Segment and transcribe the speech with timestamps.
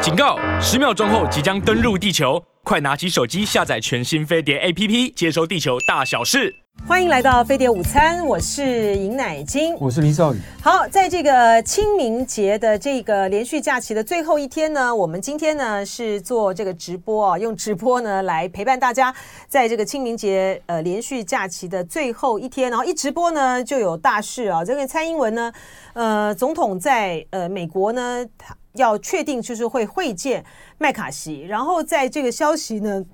[0.00, 0.38] 警告！
[0.60, 6.54] 十秒钟后即将登陆地球，快拿起手机下载全新飞碟 APP，接收地球大小事。
[6.86, 10.38] 欢迎来到飞碟午餐，我是尹乃菁，我是林少宇。
[10.62, 19.12] 好，在这个清明节的这个连续假期的最后一天呢，我们今天呢是做这个直播啊，用直播呢来陪伴大家，
[19.48, 25.52] 在这个清明节呃连续假期的最后一天，然后一直播呢就有大事啊，这个蔡英文呢，
[25.94, 28.54] 呃，总统在呃美国呢，他。
[28.74, 30.44] 要确定就是会会见
[30.78, 33.04] 麦卡锡，然后在这个消息呢，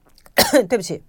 [0.68, 1.02] 对不起，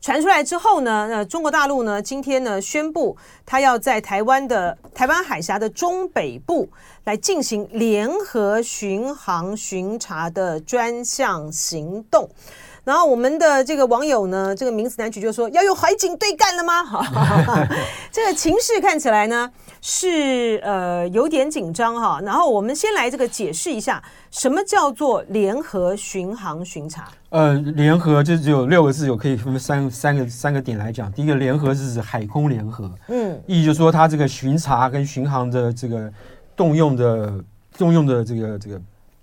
[0.00, 6.68] 传出来之后呢，呃，中国大陆呢今天呢宣布，他要在台湾的台湾海峡的中北部
[7.04, 12.28] 来进行联合巡航巡查的专项行动。
[12.86, 16.84] 然后我们的这个网友呢，这个名词男曲就说要用海警对干了吗？
[16.84, 17.66] 哈，
[18.12, 19.50] 这个情势看起来呢
[19.82, 22.20] 是呃有点紧张哈。
[22.22, 27.08] 然后我们先来这个解释一下，什么叫做联合巡航巡查？
[27.30, 31.10] 呃，联合就只有六个字，有可以分三三个三个点来讲。
[31.10, 36.08] 第一个联合是指海空联合，嗯，意义就是说它这个巡查跟巡航的这个
[36.54, 37.44] 动用的
[37.76, 38.80] 动用的这个这个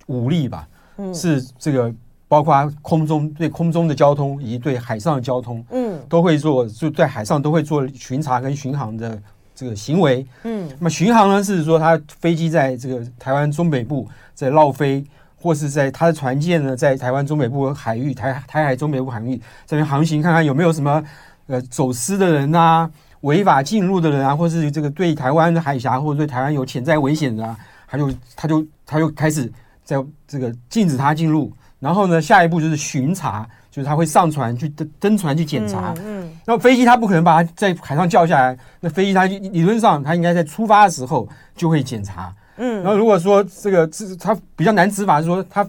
[0.08, 1.90] 武力吧，嗯，是这个。
[2.28, 9.22] 包括空中对空中的交通以及对海上的交通，嗯，都会做，就在海上都会做巡查跟巡航的
[9.54, 10.68] 这个行为，嗯。
[10.80, 15.06] 那么巡航呢，是说它飞机在这个台湾中北部在绕飞，
[15.40, 21.04] 或是在它的船舰呢在台湾中北部海域台台海中北部海域这边航行，看看有没有什么
[21.46, 22.90] 呃走私的人啊，
[23.22, 27.56] 违法进入的人啊，或是这个对台湾的海峡或者对台湾有潜在危险的啊，
[27.88, 29.52] 他就他就他就开始
[29.84, 31.52] 在这个禁止他进入。
[31.84, 35.94] 然后呢，下一步就是巡查，就是他会上船去登登船去检查。
[36.02, 42.34] 嗯，那、嗯、飞机他不可能把它在海上叫下来，那飞机它理论上它应该在出发的时候就会检查。
[42.56, 45.68] 嗯，然后如果说这个这它比较难执法，是说它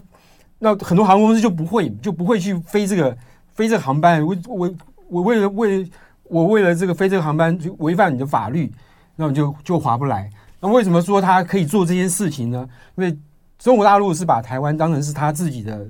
[0.57, 3.17] 那很多航空公司就不会就不会去飞这个
[3.53, 4.25] 飞这个航班。
[4.25, 4.73] 我我
[5.09, 5.85] 我为了为
[6.23, 8.71] 我为了这个飞这个航班就违反你的法律，
[9.17, 10.29] 那我就就划不来。
[10.61, 12.65] 那为什么说他可以做这件事情呢？
[12.95, 13.17] 因为
[13.59, 15.85] 中国大陆是把台湾当成是他自己的。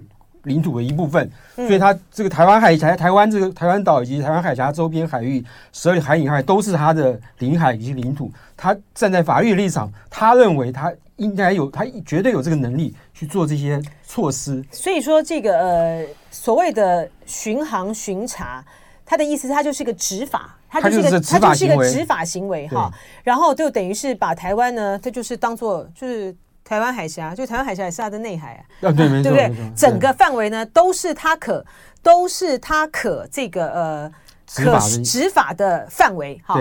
[0.45, 8.31] 领土的一部分，所以它这个台湾海峡、台湾这个台湾岛以及台湾海峡周边海域十二里海隐海都是它的领海以及领土。
[8.57, 14.63] 他站在法律的立场，他认为他应该有，他绝对有这个能力去做这些措施。
[14.71, 18.63] 所以说，这个呃所谓的巡航巡查，
[19.05, 22.89] 他的意思，他就是一个执法，他就是一个他就是一个执法行为哈。
[23.23, 26.35] 然后就等于是把台湾呢，这就是当做就是。
[26.67, 29.71] 台湾海峡，就台湾海峡也是它的内海啊，啊对，没错，对不对？
[29.75, 31.63] 整个范围呢，都是它可，
[32.01, 34.11] 都是它可这个呃
[34.55, 36.59] 可执法的范围哈。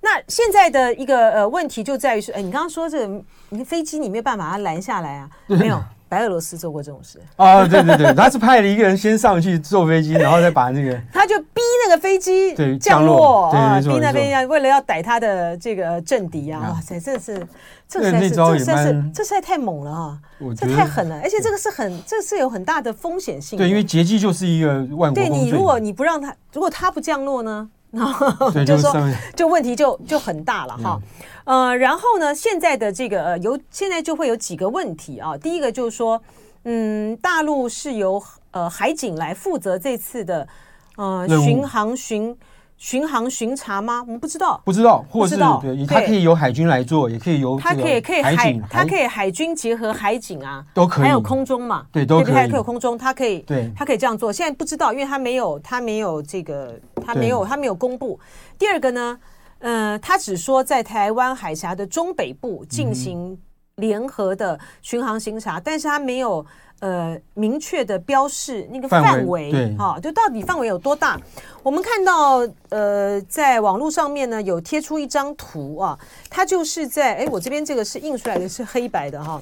[0.00, 5.28] 那现在的一个呃问题就在于说，哎，你刚刚说这个，你飞机你没有办法把它拦下来啊？
[5.46, 5.78] 没有。
[6.06, 7.66] 白俄罗斯做过这种事啊？
[7.66, 16.72] 对对对，他是派了一个人先上去坐飞机，然后再把那个， 他就逼那个飞机对降落啊，逼那边要为了要逮他的这个政敌啊！
[16.72, 17.44] 哇塞，这是
[17.88, 20.18] 这实在是这实在是这实在太猛了啊，
[20.56, 23.56] 这太狠了，而且这个是很这是有很大的风险性。
[23.58, 25.14] 对，因为劫机就是一个万国。
[25.14, 27.68] 对你，如果你不让他，如果他不降落呢？
[27.90, 28.92] 然后 就是说，
[29.36, 31.00] 就问题就就很大了哈。
[31.44, 35.36] 呃，然后呢，现在的这个呃，有现在就会有几个问题啊。
[35.36, 36.20] 第一个就是说，
[36.64, 40.48] 嗯，大陆是由呃海警来负责这次的
[40.96, 42.36] 呃巡航巡
[42.76, 44.00] 巡航巡查吗？
[44.06, 54.32] 我们不知道，不知道，或是对，它可以由海军来做，也可以由它可以可以海它可以海军结合海警啊，都可以，还有空中嘛，对，都可以，还可以有空中，它可以对，它可以这样做。
[54.32, 58.18] 现在不知道，因为它没有它没有这个它没有它没有公布。
[58.58, 59.18] 第二个呢？
[59.60, 63.38] 呃，他只说在台湾海峡的中北部进行
[63.76, 66.44] 联合的巡航巡查，嗯、但是他没有
[66.80, 71.20] 呃明确的标示那个范围，对，哈、哦，就到底范围有多大？
[71.62, 75.98] 我们看到呃，在网络上面呢有贴出一张图啊，
[76.28, 79.40] 它就是在哎，我这边这个是印出来的是黑白的哈，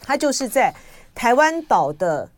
[0.00, 0.74] 它就是在
[1.14, 2.28] 台湾岛的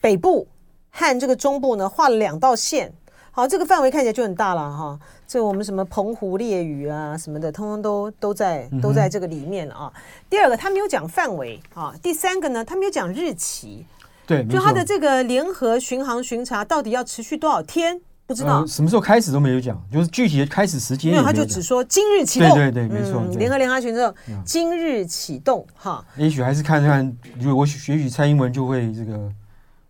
[0.00, 0.46] 北部
[0.90, 2.92] 和这个中部呢画了两道线。
[3.36, 4.98] 好，这个范围看起来就很大了哈。
[5.28, 9.92] 这我们什么澎湖烈屿啊什么的，通通都都在都在这个里面啊。
[10.30, 11.94] 第二个，他没有讲范围啊。
[12.02, 13.84] 第三个呢，他没有讲日期。
[14.26, 18.00] 对，就他的这个联合巡航巡查到底要持续多少天？
[18.26, 18.66] 不知道。
[18.66, 21.22] 什么时候开始都没有讲，就是具体的开始时间没有。
[21.22, 22.54] 他就只说今日启动。
[22.54, 23.22] 对对对，没错。
[23.36, 24.14] 联合联合巡查
[24.46, 26.02] 今日启动哈。
[26.16, 29.30] 也许还是看看，如果我学许蔡英文就会这个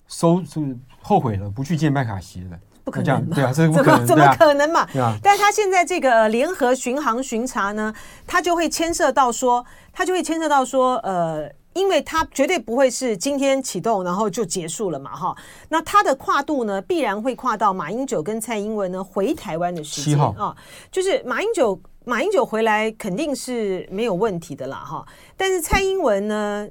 [0.09, 2.59] 收，是后悔了，不去见麦卡锡了。
[2.87, 4.87] 不可能，对啊，这怎么怎么可能嘛？
[5.21, 7.93] 但是他现在这个联合巡航巡查呢，
[8.29, 15.37] 他就会牵涉到说，他就会牵涉到说，呃，因为他绝对不会是今天启动然后就结束了嘛，哈。
[15.69, 20.57] 那他的跨度呢，必然会跨到马英九跟蔡英文呢回台湾的时间啊。
[20.93, 25.05] 就是马英九，马英九回来肯定是没有问题的啦，哈。
[25.37, 26.69] 但是蔡英文呢，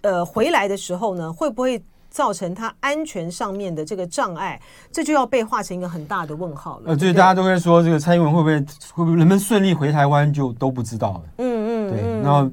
[0.00, 1.84] 呃，回来的时候呢，会不会
[2.18, 4.60] 造成他安全上面的这个障碍？
[4.90, 6.86] 这就要被画成一个很大的问号了。
[6.86, 8.58] 呃，对，大家都在说这个蔡英文会不会
[8.92, 11.22] 会不会能不能顺利回台湾，就都不知道了。
[11.36, 12.22] 嗯嗯，对。
[12.24, 12.50] 然后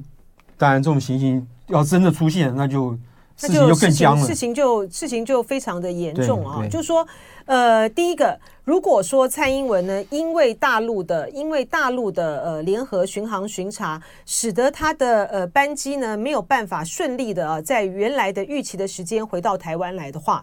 [0.56, 1.44] 当然这种情形。
[1.68, 2.96] 要真的出现，那就
[3.36, 4.26] 事情就更僵了。
[4.26, 6.66] 事情就事情就非常的严重啊！
[6.68, 7.06] 就是说，
[7.44, 20.42] 呃，第一个，如果说蔡英文呢，因为大陆的因为大陆的呃联合巡航巡查，使得他的呃班机呢没有办法顺利的啊，在原来的预期的时间回到台湾来的话，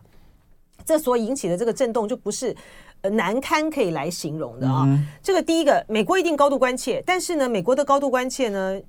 [0.86, 2.56] 这所引起的这个震动就不是
[3.01, 4.84] 呃难堪可以来形容的啊。
[4.86, 8.80] 嗯、这个第一个，美国一定高度关切，但是呢，美国的高度关切呢。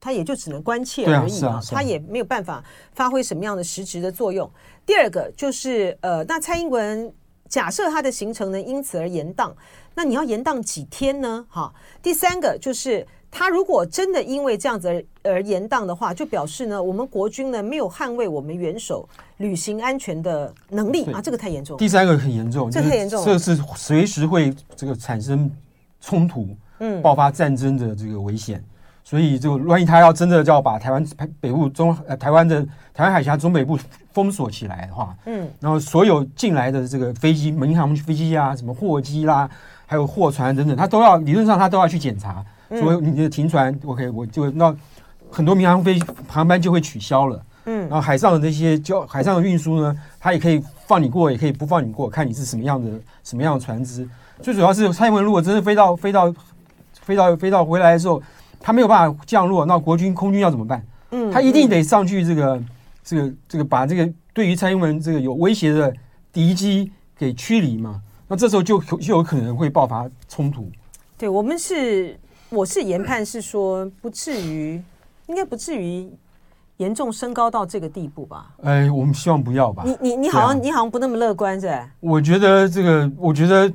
[0.00, 2.62] 他也就只能关切而已啊，他也没有办法
[2.92, 4.50] 发挥什么样的实质的作用。
[4.84, 7.10] 第二个就是呃，那蔡英文
[7.48, 9.52] 假设他的行程呢因此而延宕，
[9.94, 11.46] 那你要延宕几天呢？
[11.48, 14.88] 哈，第三个就是他如果真的因为这样子
[15.22, 19.08] 而而延宕的话，就表示呢我们国军呢没有捍卫我们元首
[19.38, 21.78] 旅行安全的能力啊，这个太严重。
[21.78, 25.50] 第三个很严重，这太严重，这是随时会这个产生
[26.00, 26.48] 冲突、
[26.80, 28.62] 嗯，爆发战争的这个危险。
[29.06, 31.06] 所以，就万一他要真的就要把台湾
[31.38, 33.78] 北部中呃台湾的台湾海峡中北部
[34.14, 39.46] 封锁起来的话，嗯，然后所有进来的这个飞机、民航飞机啊，什么货机啦，
[39.84, 42.42] 还有货船等等，他都要理论上他都要去检查。
[42.70, 44.74] 所以你的停船，OK，我就那
[45.30, 47.44] 很多民航飞航班就会取消了。
[47.66, 52.90] 嗯，然后海上的那些交海上的运输呢，他也可以放你过，也可以不放你过，看你是什么样的
[53.22, 54.08] 什么样的船只。
[54.40, 56.34] 最主要是蔡英文如果真的飞到飞到
[57.02, 58.22] 飞到飞到回来的时候。
[58.64, 60.82] 他没有办法降落，那国军空军要怎么办？
[61.10, 62.58] 嗯，他一定得上去，这个、
[63.04, 65.92] 这个、这个，把这个对于蔡英文这个有威胁的
[66.32, 68.00] 敌机给驱离嘛。
[68.26, 70.66] 那这时候就就有可能会爆发冲突。
[71.18, 72.18] 对，我们是，
[72.48, 74.82] 我是研判是说，不至于，
[75.26, 76.08] 应该不至于
[76.78, 78.54] 严重升高到这个地步吧？
[78.62, 79.82] 哎，我们希望不要吧。
[79.84, 81.90] 你你你好像、啊、你好像不那么乐观，是吧？
[82.00, 83.70] 我觉得这个，我觉得。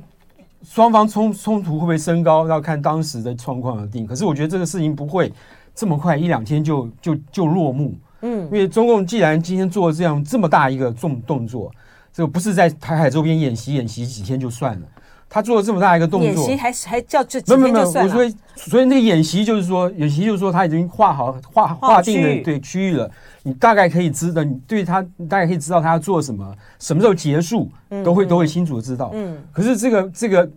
[0.62, 4.06] 双方冲冲突会不会升高，要看当时的状况而定。
[4.06, 5.32] 可是我觉得这个事情不会
[5.74, 7.94] 这么快一两天就就就落幕。
[8.22, 11.72] 嗯，因为中共既然今天做了这样这么大一个重动作，
[12.12, 14.86] 这个不是在台海周边演习演习几天就算了，
[15.30, 17.40] 他做了这么大一个动作，演习还还叫这。
[17.56, 23.10] 没有没有，我说所以那个演习就是说，演习就是说他已经画好画划定了对区域了，
[23.44, 27.70] 你大概可以知道，你对他你大概可以知道他要做什么，什么时候结束，
[28.04, 29.12] 都会都会清楚的知道。
[29.14, 30.50] 嗯，可是这个这个。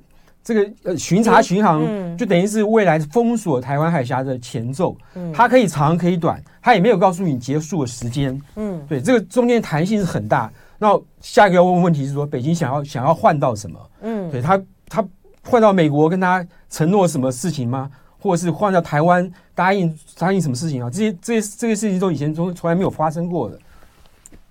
[0.46, 1.82] 这个呃巡查巡航
[2.18, 4.94] 就等于是未来封锁台湾海峡的前奏，
[5.34, 8.38] 它可以长可以短，它也没有告诉你结束的时间。
[8.58, 10.52] 嗯，对，这个中间弹性是很大。
[10.84, 13.80] 那下一个要问问题是说，北京想要想要换到什么？
[14.02, 15.06] 嗯，对他他
[15.46, 17.90] 换到美国跟他承诺什么事情吗？
[18.20, 20.90] 或者是换到台湾答应答应什么事情啊？
[20.90, 23.58] 这些这些这些事情都以前从从来没有发生过的。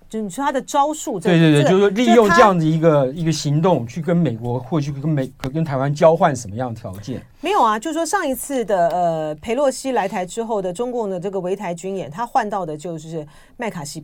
[0.09, 7.19] 就你说他的招数，对对对，就是说利用这样的一个一个行动去跟美国或去跟美跟台湾交换什么样的条件？
[7.41, 13.25] 没有啊，就是说上一次的呃裴洛西来台之后的中共的这个围台军演，他换到的就是
[13.57, 14.03] 麦卡锡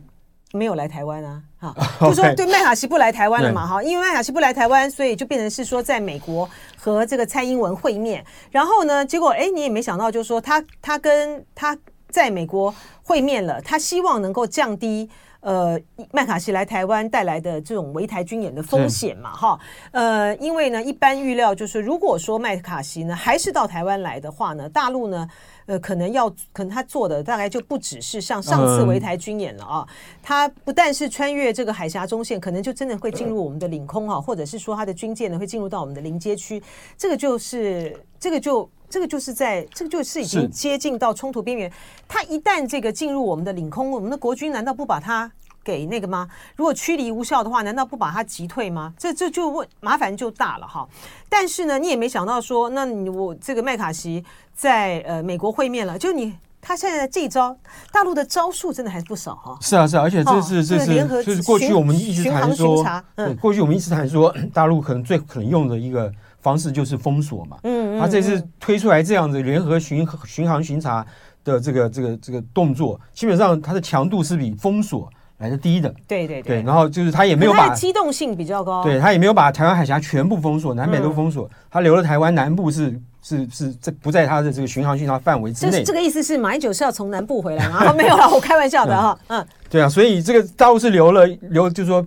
[0.52, 11.76] 没有来台湾啊，哈， 就说对麦卡锡不来台湾了嘛，哈，因为麦卡锡不来台湾，所以就变成是说在美国和这个蔡英文会面，然后呢，结果哎，你也没想到，就是说他他跟他
[12.08, 15.08] 在美国会面了，他希望能够降低。
[15.42, 15.80] 呃，
[16.12, 19.58] 麦卡锡来台湾带来的这种围台军演的风险嘛，哈，
[19.90, 25.26] 呃，因为呢，一般预料就是，如果说麦卡锡呢还是到台湾来的话呢，大陆呢，
[25.66, 29.86] 呃，可能要，可能他做的大概就不只是像上次围台军演了啊，
[30.22, 36.62] 他不但是穿越这个海峡中线，可能就真的会进入我们的领空啊，或者是说他的军舰呢会进入到我们的临街区，
[36.96, 38.68] 这个就是，这个就。
[38.92, 41.70] 这个就是在，这个就是已经接近到冲突边缘。
[42.08, 45.30] 他一旦这个进入我们的领空，我们的国军难道不把他
[45.64, 46.28] 给那个吗？
[46.56, 48.92] 如果驱离无效的话，难道不把它击退吗？
[48.98, 50.88] 这这就问麻烦就大了哈。
[51.28, 54.24] 但是呢，你也没想到说，那你我这个麦卡锡
[54.54, 57.56] 在呃美国会面了，就你他现在这一招，
[57.92, 59.58] 大陆的招数真的还不少哈。
[59.60, 62.84] 是啊是啊，而且这是这是就是过去我们一直谈说，
[63.16, 66.12] 嗯，过去我们一直谈说大陆可能最可能用的一个。
[66.42, 71.06] 方式就是封锁嘛，嗯，他这次推出来这样子联合巡巡航巡查
[71.44, 75.06] 的这个这个这个动作，基本上它的强度是比封锁
[75.40, 75.92] 来的低的。
[76.06, 76.60] 对对对。
[76.60, 78.84] 对，然后就是他也没有把机动性比较高。
[78.84, 85.82] 对，他也没有把台湾海峡全部封锁，南北都封锁，他留了台湾南部是是是这不在他的这个巡航巡航范围之内。
[85.82, 87.92] 这个意思是马英九是要从南部回来吗？
[87.92, 89.18] 没有啦，我开玩笑的哈。
[89.26, 92.06] 嗯，对啊，所以这个大陆是留了留，就是说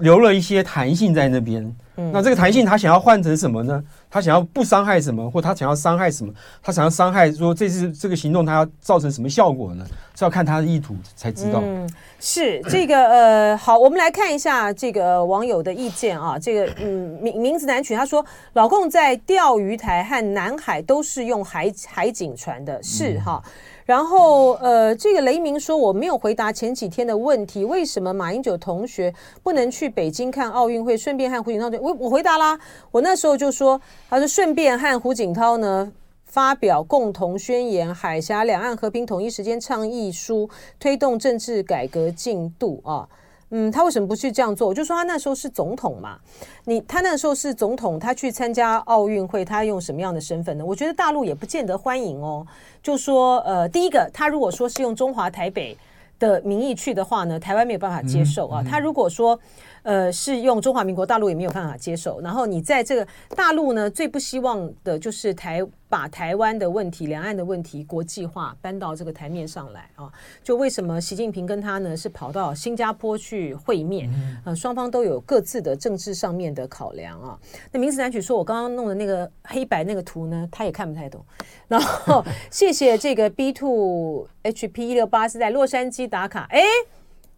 [0.00, 1.74] 留了一些弹性在那边。
[2.12, 3.84] 那这个弹性他想要换成什么呢？
[4.08, 6.32] 他想要不伤害什么，或他想要伤害什么？
[6.62, 9.84] 他想要伤害说这次这个行动他要造成什么效果呢？
[10.16, 11.60] 是要看他的意图才知道。
[11.62, 11.86] 嗯，
[12.18, 16.38] 是这个呃，好，我们来看一下这个网友的意见啊。
[16.38, 23.42] 这个嗯，名名字难取，他说老共在钓鱼台和南海都是用海海警船的，是哈。
[23.44, 23.50] 嗯
[23.90, 31.68] 然后，呃，这个雷鸣说我没有回答前几天的问题，为什么马英九同学不能去北京看奥运会，顺便和胡锦涛？
[31.80, 32.56] 我我回答啦，
[32.92, 35.90] 我那时候就说，他说顺便和胡锦涛呢
[36.24, 43.08] 发表共同宣言，海峡两岸和平统一时间倡议书，推动政治改革进度啊。
[43.50, 44.66] 嗯，他为什么不去这样做？
[44.68, 46.18] 我就说他那时候是总统嘛，
[46.64, 50.64] 你他那时候是总统，他去参加奥运会，他用什么样的身份呢？
[50.64, 52.46] 我觉得大陆也不见得欢迎哦。
[52.82, 55.76] 就说呃，第一个，他如果说是用中华台北
[56.18, 58.62] 的名义去的话呢，台湾没有办法接受啊。
[58.62, 59.38] 他如果说。
[59.82, 62.20] 呃，是用中华民国，大陆也没有办法接受。
[62.20, 70.10] 然后你在这个大陆呢，最不希望的就是台把台湾的问题、两岸的问题国际化搬到这个台面上来啊。
[70.42, 74.08] 就为什么习近平跟他呢是跑到新加坡去会面？
[74.44, 77.38] 呃，双方都有各自的政治上面的考量啊。
[77.72, 81.22] 那名字难曲说，我刚刚弄的那个黑白那个图呢，他也看不太懂。
[81.68, 86.62] 然后谢谢这个 B two HP 一六八是在洛杉矶打卡，哎，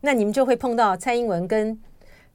[0.02, 1.80] 那你们就会碰到蔡英文跟。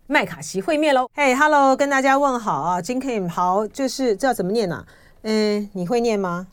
[0.10, 1.10] 麦卡锡会面喽！
[1.14, 4.88] 嘿、hey，Hello，跟大家问好啊，金 Kim 好，就是这要怎么念呢、啊？
[5.30, 6.48] 嗯，你会念吗？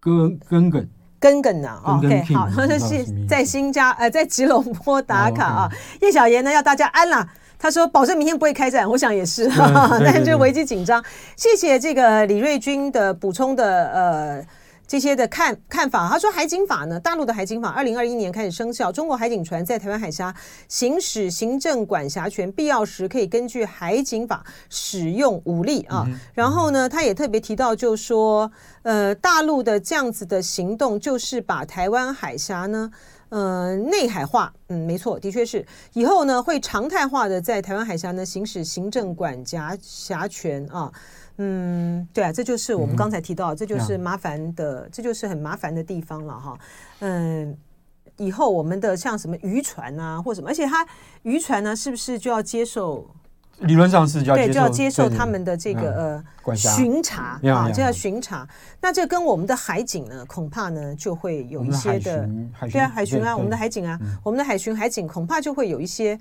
[0.00, 0.88] 根根根
[1.20, 5.70] 根根呐，OK，好，他说是在新加呃，在吉隆坡打卡啊。
[6.02, 6.14] 叶、oh.
[6.14, 11.00] 小妍呢要大家安啦，他说保证明天不会开战，我想也是，嗯、 但是危机紧张。
[11.36, 14.46] 谢谢这个李瑞军的补充的呃。
[14.86, 20.34] 这些的看看法，他说海警法呢，大陆的海警法二零二一年开始生效，中国海警船在台湾海峡
[20.68, 26.04] 行使行政管辖权，必要时可以根据海警法使用武力啊。
[26.06, 28.50] 嗯、然后呢，他也特别提到，就说，
[28.82, 32.90] 呃，大陆的这样子的行动，就是把台湾海峡呢，
[33.34, 34.52] 呃，内海化。
[34.68, 40.92] 嗯，没错，的确是，以后呢会常态化的在台湾海峡呢行使行政管辖辖权啊。
[41.38, 46.56] 嗯，对啊，这就是我们刚才提到，嗯、这就是麻烦的，这就是很麻烦的地方了哈。
[47.00, 47.58] 嗯，
[48.18, 50.86] 以后我们的像什么渔船啊，或什么，而且它
[51.24, 53.04] 渔船呢，是不是就要接受？
[53.60, 58.46] 理论上是就要对，就要接受他们的这个呃巡查啊，就要巡查。
[58.80, 62.28] 那这跟我们的海警呢，恐怕呢就会有一些的，
[62.70, 66.18] 对啊，海巡啊，我们的海警啊，我们的海巡海警恐怕就会有一些。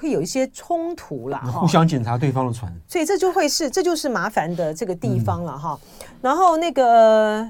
[0.00, 5.78] 会有一些冲突了，互相检查对方的船，所以这就会是，这就是麻烦的这个地方了哈。
[6.00, 7.48] 嗯、然后那个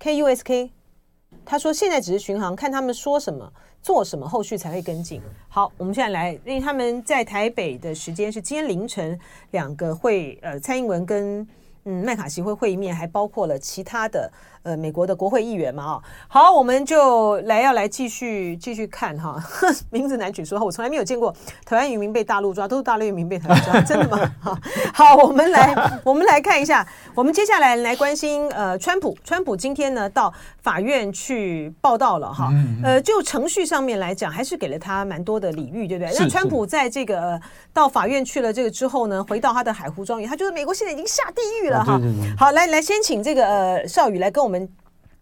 [0.00, 0.70] KUSK
[1.44, 3.52] 他说现在只是巡航，看他们说什么
[3.86, 5.22] 做什么，后续才会跟进。
[5.48, 9.16] 好，我们现在来，因为他们在台北的时间是今天凌晨
[9.52, 11.46] 两个会，呃，蔡英文跟
[11.84, 14.28] 嗯麦卡锡会会面，还包括了其他的。
[14.66, 19.40] 呃，美国的国会议员嘛，啊，好，我们就来要来继续继续看哈。
[19.90, 21.32] 名字难取说，我从来没有见过
[21.64, 24.18] 台湾渔民被大陆抓，都是大陆渔民被台湾抓，真的吗？
[24.42, 24.58] 好，
[24.92, 32.50] 好，我们来我们来看一下，我们接下来来关心呃，川普，川普今天呢到法院去报道了哈，
[32.82, 36.12] 呃，就程序上面来讲，还是给了他蛮多的礼遇，对不对？
[36.18, 37.40] 那川普在这个、呃、
[37.72, 42.00] 到法院去了这个之后呢，回到他的海湖庄园，他觉得美国现在已经下地狱了哈。
[42.36, 44.55] 好，来来，先请这个呃少宇来跟我们。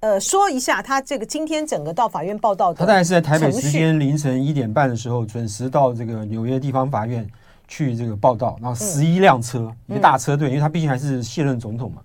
[0.00, 7.26] 呃，说一下他这个今天整个到法院报道的，他大概是在台北时间凌晨一点半的时候准时到这个纽约地方法院
[7.66, 12.02] 去这个报道，然后十一辆车，嗯、一个大车队，因为他毕竟还是卸任总统嘛。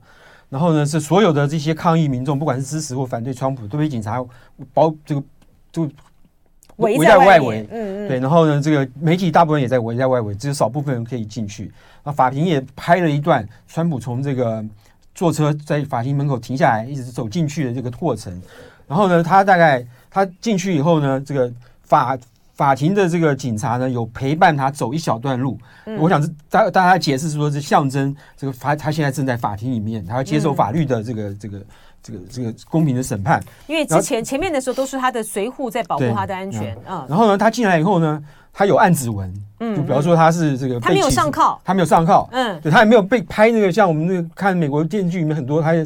[0.48, 4.26] 然后呢，是所有的这些抗议民众，不管是支持或反对川普，都被警察
[4.74, 5.22] 包这个
[5.70, 5.90] 就
[6.78, 7.68] 围在外围。
[7.70, 8.08] 嗯嗯。
[8.08, 11.70] 对，然后呢，这个媒体大部分也在围在外围，只有少部分人可以进去。
[12.06, 14.64] 那法庭也拍了一段川普从这个。
[15.20, 18.42] 坐车在法庭门口停下来，一直走进去的这个过程。
[18.88, 21.52] 然后呢，他大概他进去以后呢，这个
[21.84, 22.18] 法
[22.54, 25.60] 法庭的这个警察呢，有陪伴他走一小段路。
[25.84, 31.62] 嗯、我想是大大家解释说是象征这个法，他现在正在法庭里面，他要接受法律的这个、嗯、这个
[32.02, 33.44] 这个这个公平的审判。
[33.68, 37.06] 因为之前前面的时候都是他的随护在保护他的安全啊。
[37.08, 39.34] 然后呢，他进来以后呢，他有按指纹。
[39.62, 45.84] 嗯，就比方说他是这个，他没有上铐，他没有上铐，嗯，对，他也没有被拍那个，像我们那个看美国电视剧里面很多，他也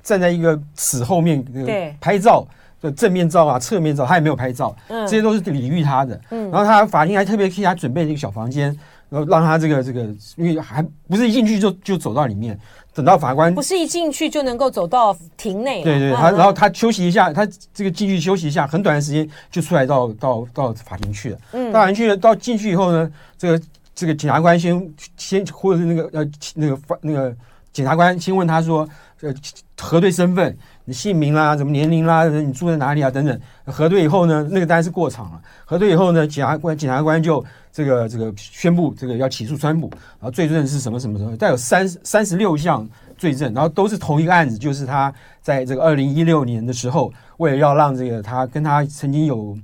[0.00, 2.46] 站在一个死后面那个拍照，
[2.80, 6.20] 的正面照啊、侧面照，他也没有拍照，这些都是礼遇他的。
[6.30, 6.48] 嗯。
[6.52, 8.66] 然后他法庭还特别替他准备了一个小房间，
[9.08, 10.02] 然后让他这个这个，
[10.36, 12.56] 因为还不是一进去就就走到里面，
[12.96, 15.84] 等到法官不是一进去就能够走到庭内。
[15.84, 21.38] 对对，他然后他休息一下，他这个进去休息一下，很短的时间就出来到到到法庭去了。
[21.52, 23.60] 嗯，到法庭去了，到进去以后呢，这个
[23.94, 27.36] 这个检察官先先或者是那个呃那个法那个
[27.76, 28.88] 检察官先问他说，
[29.20, 29.34] 呃
[29.78, 30.56] 核对身份。
[30.88, 33.10] 你姓名啦，什么年龄啦，你住在哪里啊？
[33.10, 35.42] 等等，核对以后呢，那个当然是过场了。
[35.64, 49.58] 核对以后呢，检察官检察官就这个这个宣布这个要起诉川普，然后罪证是什么什么什么，带有三三十六项罪证，然后都是同一个案子，就是他在这个二零一六年的时候，为了要让这个他跟他曾经有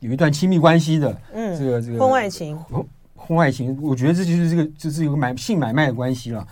[0.00, 2.58] 有一段亲密关系的，嗯，这个这个婚外情，
[3.14, 6.44] 婚外情，我觉得这就是这个就是有个买性买卖的关系了。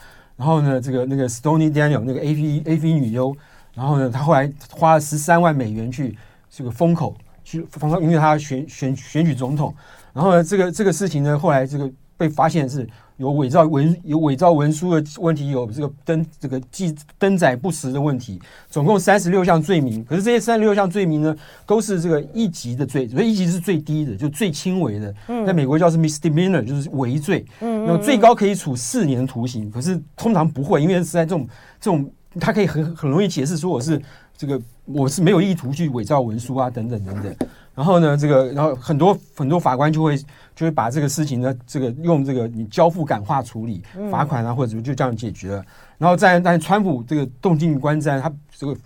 [0.42, 3.32] 然后呢，这个那个 Stony Daniel 那个 AV AV 女优。
[3.74, 6.18] 然后呢，她后来花了十三万美元去
[6.50, 9.72] 这个封口，去封口，因为她选选选举总统。
[10.12, 12.84] 然后呢，这个这个事情呢，后来这个被发现是
[13.22, 20.04] 有伪造文有伪造文书的问题，有这个登这个记登载不实的问题，总共三十六项罪名。
[20.04, 25.14] 可是这些三十六项罪名呢，都是这个一级的罪，所以一级是最低的，就最轻微的。
[25.46, 27.46] 在美国叫是 misdemeanor，就是违罪。
[27.60, 31.46] 嗯，那么最高可以处四年徒刑，可是通常不会，因为是在这种
[31.80, 32.10] 这种。
[32.40, 34.00] 他可以很很容易解释说我是
[34.38, 37.36] 这个我是没有意图去伪造文书啊等等等等，
[37.74, 40.18] 然后呢这个然后很多很多法官就会
[40.54, 45.64] 就会把这个事情呢这个用这个你交付感化处理罚款啊或者什么就这样解决了，
[45.98, 48.76] 然后在但川普这个动静观瞻他这个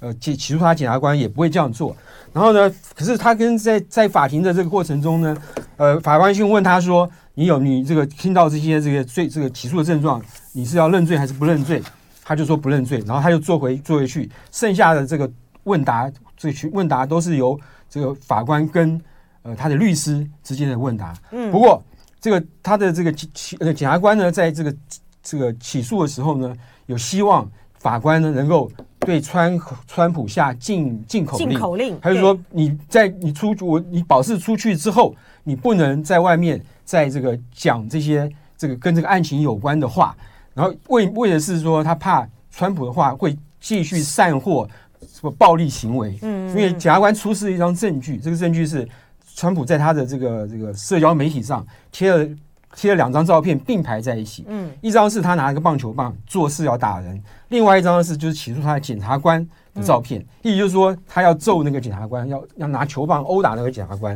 [0.00, 1.96] 呃起起诉他检察官也不会这样做，
[2.32, 5.36] 然后呢可是他跟在在法庭的这个过程中呢
[5.76, 11.82] 呃法官就问他说你有你这个听到这些这个罪这个起诉的症状你是要认罪还是不认罪？
[12.28, 15.30] 他就说不认罪，然后他就坐回坐回去，剩下的这个
[15.62, 17.56] 问答，这去问答都是由
[17.88, 19.00] 这个法官跟
[19.46, 21.14] 呃他的律师之间的问答。
[21.30, 21.82] 嗯，不过
[22.20, 24.76] 这个他的这个起呃检察官呢，在这个
[25.22, 26.54] 这个起诉的时候呢，
[26.86, 27.48] 有希望
[27.78, 40.16] 法官呢能够对川川普下禁禁口令，禁口令，他就说你在你出我你保释出去之后，你不能在外面在这个讲这些这个跟这个案情有关的话。
[40.54, 44.66] 然后为为的是说，他怕川普的话会继续散货
[45.00, 48.88] 什么暴力行为，嗯，因为检察官出示一张证据，这个证据是
[49.36, 52.28] 川普在他的这个这个社交媒体上贴了
[52.74, 64.12] 贴了两张照片并排在一起，嗯，一张是他拿一个棒球棒做事要打人，另外一张是就是起诉他的检察官的照片，意思就是说他要揍那个检察官，要要拿球棒殴打那个检察官。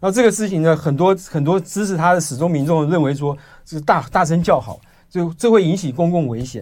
[0.00, 3.34] 然后这个事情呢，很多很多支持他的始终民众认为说
[3.64, 4.78] 是大大声叫好。
[5.08, 6.60] 就这会引起公共危险，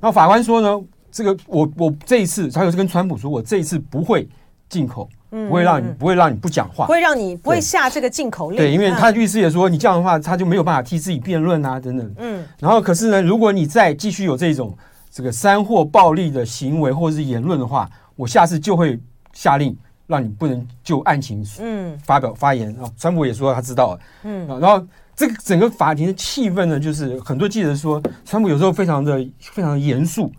[0.00, 0.80] 然后法官说呢，
[1.12, 4.28] 这个我我这一次，他有跟川普说，我这一次不会
[4.68, 5.08] 进口，
[5.48, 8.56] 不会让你不会让你不讲话，不会让你不会下这个禁口令。
[8.56, 12.14] 对，因为他律师也说，你这样的话，他就没有办法替自己辩论啊，等等。
[12.18, 14.76] 嗯，然后可是呢，如果你再继续有这种
[15.10, 18.98] 这个煽惑暴力的行为或者是言论的话，我下次就会
[19.32, 22.88] 下令让你不能就案情嗯发表发言啊。
[22.96, 24.86] 川普也说他知道了，嗯，然后。
[25.16, 30.32] 这个整个法庭的气氛呢，就是很多记者说，川普有时候非常的非常的严肃，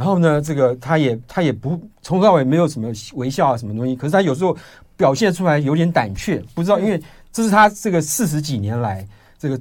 [0.00, 4.56] 然后呢，这个他也他也不从头到尾没有什么微笑啊什么东西，可是他有时候
[4.96, 6.98] 表现出来有点胆怯，不知道，因为
[7.30, 9.06] 这是他这个四十几年来
[9.38, 9.60] 这个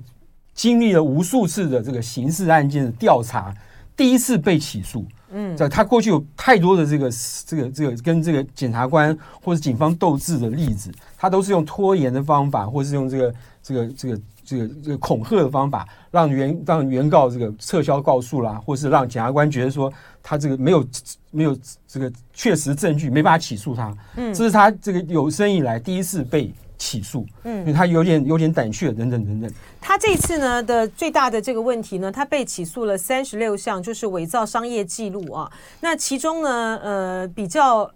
[0.54, 3.54] 经历了无数次的这个刑事案件的调查，
[3.97, 5.06] 第一次被起诉。
[5.32, 7.12] 嗯，在他过去有太多的这个
[7.45, 14.17] 这个这个跟这个检察官或者警方斗智的例子，他都是用拖延的方法，或是用这个这个这个。
[14.49, 20.83] 这个这个恐吓的方法，让原让原告这个撤销告诉啦，或是让检察官觉得说他这个没有
[21.29, 21.55] 没有
[21.88, 23.95] 这个确实证据，没办法起诉他。
[24.15, 27.23] 嗯，这是他这个有生以来第一次被起诉。
[27.43, 29.51] 嗯，因为他有点有点胆怯，等等等等。
[29.79, 35.51] 他这次呢的最大的这个问题呢，他被起诉了三十六项，就是伪造商业记录啊。
[35.81, 37.91] 那其中呢，呃，比较。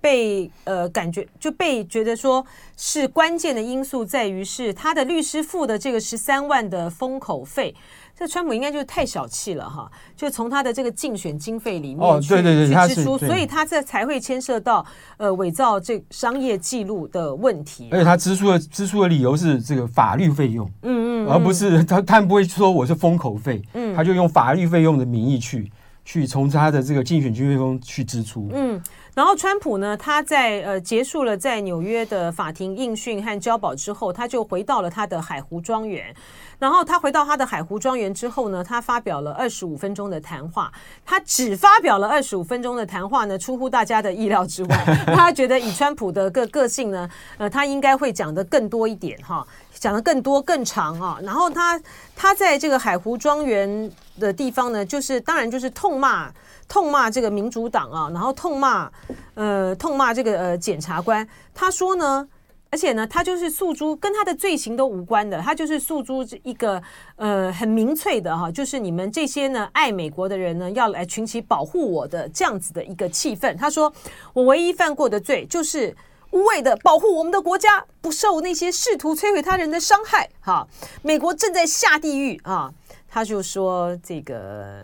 [0.00, 2.44] 被呃感觉就被觉得说
[2.76, 7.74] 是关键的因素在于是他的律师付的这个十三万的封口费，
[8.16, 14.84] 这川普应该就是太小气了哈，就从他的这个竞选经费里面去、哦、对对对去支出，所以他这才会牵涉到
[15.16, 17.88] 呃伪造这商业记录的问题。
[17.90, 25.70] 而且他支出的支出的理由是这个法律费用，嗯，嗯嗯，而不是他他不会说我是封口费，嗯，他就用法律费用的名义去
[26.06, 28.80] 去从他的这个竞选经费中去支出，嗯。
[29.12, 36.14] 然后川普呢，他在呃结束了在纽约的法庭应讯和交保之后，他就回到了他的海湖庄园。
[36.58, 40.70] 然后他回到他的海湖庄园之后呢，他发表了二十五分钟的谈话。
[41.04, 44.84] 他只发表了二十五分钟的谈话呢，出乎大家的意料之外。
[45.16, 49.46] 他觉得以川普的个个性呢，呃，他应该会讲的更多一点哈，
[49.78, 51.18] 讲得更多更长啊。
[51.22, 51.80] 然后他
[52.14, 56.32] 他在这个海湖庄园的地方呢，就是当然就是痛骂
[56.68, 58.90] 痛骂这个民主党啊，然后痛骂
[59.34, 61.26] 呃痛骂这个呃检察官。
[61.54, 62.28] 他说呢。
[62.68, 66.82] 而且呢，他就是诉诸跟他的罪行都无关的，他就是诉诸一个
[67.14, 73.56] 呃很民粹的哈，就是你们这些呢爱美国的人呢要来群起保护我的这样子的一个气氛。
[73.56, 73.90] 他说，
[74.34, 75.94] 我唯一犯过的罪就是
[76.36, 80.28] 无谓的保护我们的国家不受那些试图摧毁他人的伤害。
[80.40, 80.68] 哈，
[81.00, 82.70] 美国正在下地狱啊！
[83.08, 84.82] 他就说这个。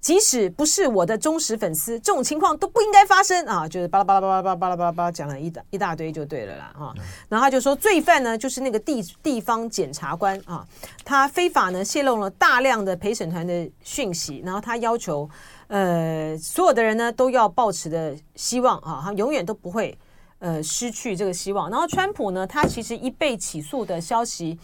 [0.00, 3.68] 即使不是我的忠实粉丝，这种情况都不应该发生啊！
[3.68, 6.92] 就是巴拉巴拉巴拉巴拉巴拉巴拉巴拉讲了一大一大堆就对了啦哈。
[7.28, 10.66] 然后他就说，罪犯呢就是那个地地方检察官啊，
[11.04, 15.30] 他非法呢泄露了大量的陪审团的讯息，然后他要求
[15.68, 19.96] 呃所有的人呢都要抱持的希望啊，他永远都不会
[20.42, 21.70] 呃失去这个希望。
[21.70, 24.58] 然后川普呢，他其实一被起诉的消息，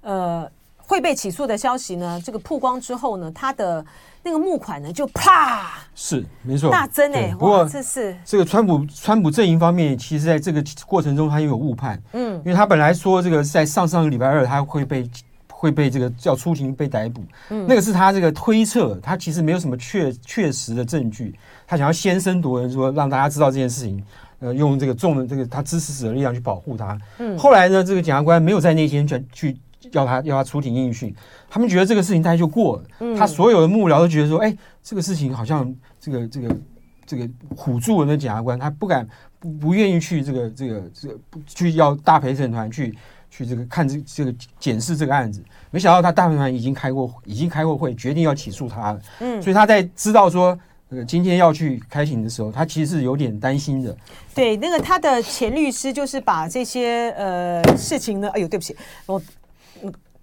[0.00, 3.84] 呃会被起诉的消息呢，这个曝光之后呢，他的。
[4.26, 7.30] 那个募款呢，就啪，是没错，大增哎。
[7.38, 15.06] 不过这是这个川普川普阵营方面，其实在这个过程中他又有误判，嗯，因为他本来说这个在上上个礼拜二他会被
[15.52, 24.02] 会被这个叫出庭被逮捕，嗯，那个是他这个推测，他其实没有什么确确实的证据，他想要先声夺人，说让大家知道这件事情，
[24.44, 29.56] 呃，用这个众的这个他支持者的力量去保护他，嗯，后来呢，这个检察官没有在那天去去。
[29.92, 31.14] 要他要他出庭应讯，
[31.46, 32.84] 他们觉得这个事情大概就过了。
[33.00, 36.56] 嗯、他所有的幕僚都觉得说，哎，这个事情好像这个这个
[37.04, 39.06] 这个唬住了那检察官，他不敢
[39.38, 41.14] 不不愿意去这个这个这个
[41.46, 42.96] 去要大陪审团去
[43.28, 45.44] 去这个看这这个检视这个案子。
[45.70, 49.00] 没想到他大陪审团已经开过已经开过会，决定要起诉他了。
[49.20, 50.58] 嗯，所以他在知道说
[51.02, 53.96] 今天要去开庭的时候，他其实是有点担心的。
[54.34, 58.76] 对，那个他的前律师就是把这些呃事情呢，哎呦，对不起，
[59.06, 59.20] 我。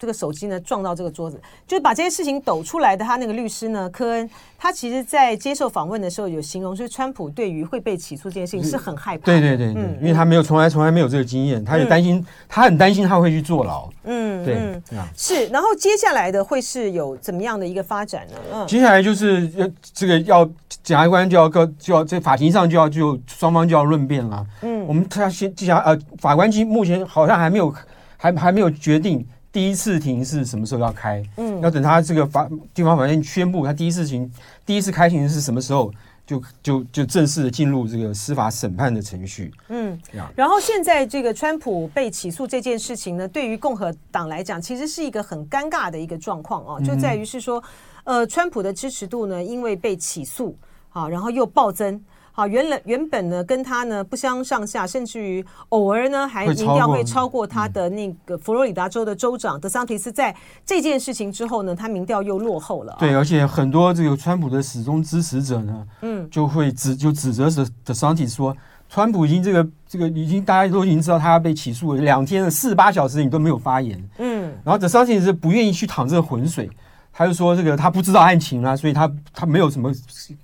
[0.02, 3.06] 这个手机呢撞到这个桌子，就是把这些事情抖出来的。
[3.06, 9.26] 他那个律师呢，科恩，他其实，在接受访问的时候有形容，说川普对于会被起诉这件事情是很害怕。
[9.26, 13.88] 对对对对，因为他没有从来从来没有这个经验，他也担心，他很担心他会去坐牢。
[14.06, 14.82] 嗯，对，
[15.16, 15.46] 是。
[15.50, 18.36] 然后接下来的会是有怎么样的一个发展呢？
[18.52, 20.44] 嗯，接下来就是要这个要
[20.82, 24.44] 检察官就要告就要在法庭上就要就双方就要论辩了。
[24.62, 27.72] 嗯，我们他先检察呃法官其实目前好像还没有
[28.18, 29.24] 还还没有决定。
[29.52, 31.22] 第一次庭是什么时候要开？
[31.38, 34.32] 嗯，要等他这个法地方法院宣布他第一次庭
[34.66, 35.92] 第一次开庭是什么时候，
[36.26, 39.52] 就就就正式的进入这个司法审判的程序。
[39.68, 40.00] 嗯，
[40.36, 47.62] 然后现在这个川普被起诉这件事情呢，对于共和党来讲，其实是一个很尴尬的一个状况啊，就在于是说，
[48.06, 52.02] 呃，川普的支持度呢，因为被起诉，好，然后又暴增。
[52.34, 62.96] 好，原来原本呢跟他呢不相上下，甚至于偶尔呢还民调会超过他的那个佛罗里达州的州长德桑提斯，在这件事情之后呢，他民调又落后了。
[62.98, 68.56] 对，而且很多这个川普的始终支持者呢，嗯，就会指就指责德德桑提斯说，
[68.88, 76.70] 川普已经这个这个已经大家都已经知道他要被起诉了，两天了四十八小时你都没有发言，嗯，然后德桑提斯不愿意去淌这个浑水。
[77.14, 79.92] 他就说这个他不知道案情啊，所以他他没有什么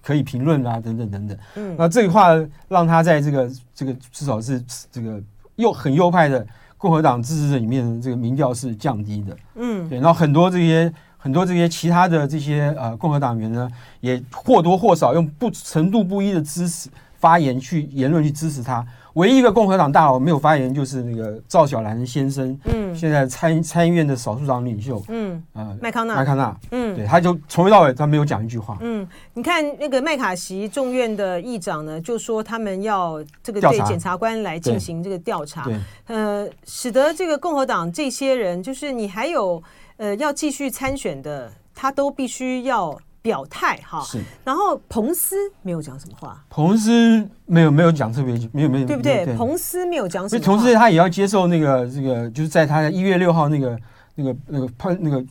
[0.01, 1.37] 可以评论啊，等等等等。
[1.55, 2.29] 嗯，那这个话
[2.67, 5.21] 让他在这个这个至少是这个
[5.55, 6.45] 右很右派的
[6.77, 9.37] 共和党支持者里面的这个民调是降低的。
[9.55, 13.69] 嗯，对，然后很多这些很多这些其他的这些呃共和党员呢，
[14.01, 18.85] 也或多或少用不程度不一的支持发言去言论去支持他。
[19.13, 39.63] 唯一一个共和党大佬没有发言，就是那个赵小兰先生，嗯，现在参参议院的少数党领袖，嗯，呃，麦康纳，麦康纳，嗯，对，他就从头到尾他没有讲一句话，嗯，你看那个麦卡锡众院的议长呢，就说他们要这个对检察官来进行这个调查，对，呃，使得这个共和党这些人，就是你还有
[39.95, 42.95] 呃要继续参选的，他都必须要。
[43.21, 44.21] 表态哈，是。
[44.43, 49.25] 然后彭斯没有讲什么话，彭斯没有没有讲特别，没有没有，对不对？
[49.35, 50.29] 彭斯没有讲什么。
[50.29, 53.79] 所以同时他也要接受那个这个，就是在他一月六号那个
[54.15, 55.23] 那个那个判那个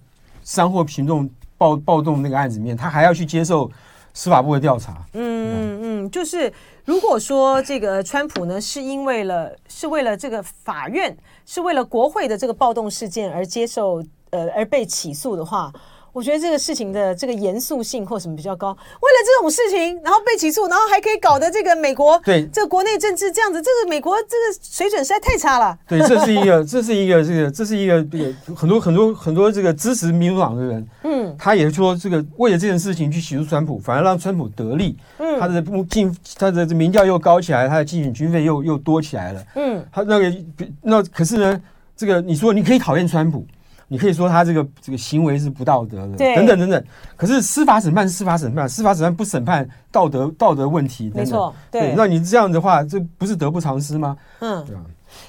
[0.43, 3.71] 山货群众暴暴动那个案子里面，他还要去接受
[4.13, 4.93] 司法部的调查。
[5.15, 6.53] 嗯嗯嗯，就是
[6.85, 15.73] 如果说这个川普呢，是因为了是为了这个法院，是为了国会的这个暴动事件而接受呃而被起诉的话。
[16.17, 18.71] 我觉得这个事情的这个严肃性或什么比较高。
[18.71, 25.79] 为了这种事情，然后被起诉，然后还可以搞得这个美国对这个国内政治这样子，这个美国这个水准实在太差了。
[25.87, 40.35] 对，这是一个，这是一个，这个，这是一个，这个很多很多很多这个支持民主党的人，嗯，他也说这个为了这件事情去起诉川普，反而让川普得利，嗯，他的竞他的民调又高起来，他的竞选军费又又多起来了，嗯，他那个
[40.81, 41.61] 那可是呢，
[41.95, 43.45] 这个你说你可以讨厌川普。
[43.89, 46.85] 你可以说他这个这个行为是不道德的，等等等等。
[47.17, 51.95] 可是司法审判是司法审判，司法审判不审判道德道德问题等等，没错，对。
[51.97, 54.17] 那你这样的话，这不是得不偿失吗？
[54.41, 54.83] 嗯，对吧？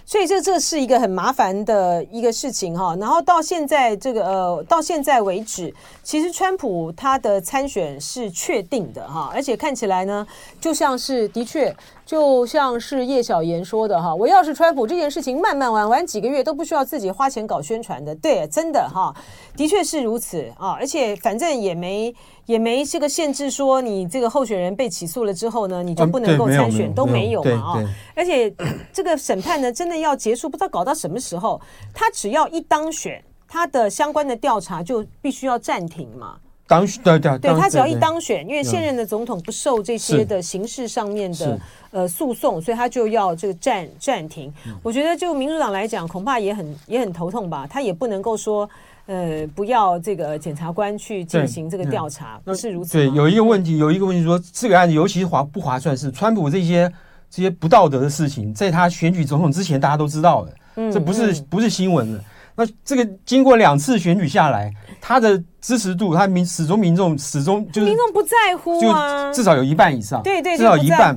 [0.05, 2.95] 所以这这是一个很麻烦的一个事情哈。
[2.99, 10.25] 然后到现在这个呃，到现在为止，其实川普他的参选是确定的哈，而且看起来呢，
[10.59, 11.75] 就像是的确。
[12.07, 19.13] 就像是叶小闫说的哈，我要是川普这件事情慢慢玩玩几个月都不需要自己花钱搞宣传的，对，真的哈，
[19.57, 22.15] 的确是如此啊，而且反正也没
[22.47, 27.83] 也没这个限制说你这个候选人被起诉了之后呢，你就不能够参选，都没有嘛啊，
[28.15, 28.51] 而且
[28.91, 31.61] 这个审判呢，真的要结束，不知道搞到什么时候，
[31.93, 36.37] 他只要一当选，他的相关的调查就必须要暂停嘛。
[36.69, 41.59] 当选对对对，他只要一当选，因为现任的总统不受这些的形式上面的
[41.91, 44.53] 呃诉讼，所以他就要这个暂暂停。
[44.83, 47.65] 我觉得就民主党来讲，恐怕也很也很头痛吧。
[47.69, 48.69] 他也不能够说
[49.07, 52.93] 呃不要这个检察官去进行这个调查，不是如此。
[52.93, 56.91] 对，有一个问题，有一个问题说，这个案子尤其是划不划算是川普这些
[57.29, 62.23] 这些不道德的事情，在他选举总统之前，大家都知道的，这不是不是新闻了。
[62.59, 71.15] 那这个经过两次选举下来，他的支持度，他民始终民众始终就是民众不在乎啊，就至少有一半以上，对对，至少一半。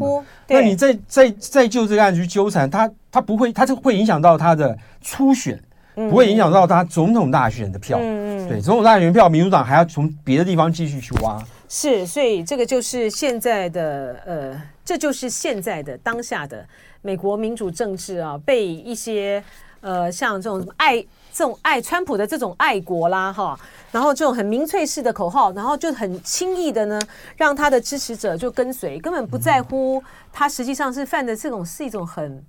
[0.49, 5.59] 那你再再再就这个案子去纠缠他，他不会，他就会影响到他的初选，
[6.09, 7.99] 不会影响到他总统大选的票。
[8.01, 11.43] 嗯嗯，对，总统大选票，民主党还要从别的地方继续去挖。
[11.69, 16.67] 是，所以这个就是现在的呃，这就是现在的当下的
[17.03, 19.43] 美国民主政治啊，被一些
[19.81, 21.05] 呃像这种爱。
[21.33, 23.57] 这种爱川普的这种爱国啦，哈，
[23.93, 27.01] 然后这种很民粹式的口号，然后就很轻易的呢，
[27.37, 32.45] 让他的支持者就跟随，根本不在乎他实际上是犯的这种是一种很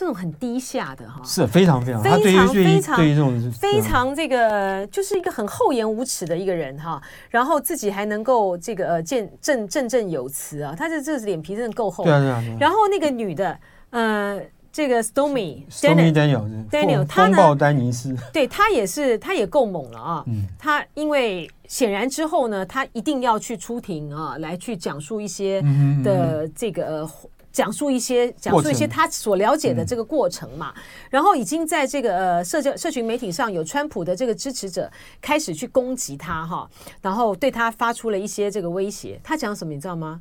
[0.00, 13.58] 这种很低下的哈，是非常非常非常非常非常非常这个就是一个很厚颜无耻的一个人哈，然后自己还能够这个呃见振振振有词啊，他这这脸皮真的够厚，对啊对啊，然后那个女的，
[13.90, 14.40] 呃。
[14.72, 17.36] 这个 Stormy Stormy Daniels Daniel 他呢？
[17.36, 20.24] 风暴丹尼斯，对他也是，他也够猛了啊！
[20.28, 25.60] 嗯，他因为显然之后呢，他一定要去出庭啊，来去讲述一些
[26.04, 27.10] 的这个、呃、
[27.52, 30.72] 讲述一些讲述一些他所了解的这个过程嘛。
[31.10, 36.68] 然后已经在这个呃社交社群媒体上有川普的这个支持者开始去攻击他哈，
[37.02, 39.20] 然后对他发出了一些这个威胁。
[39.22, 40.20] 他讲什么你知道吗？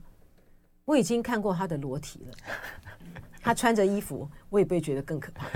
[0.86, 2.34] 我已经看过他的裸体了。
[3.42, 5.48] 他穿着衣服，我也不会觉得更可怕。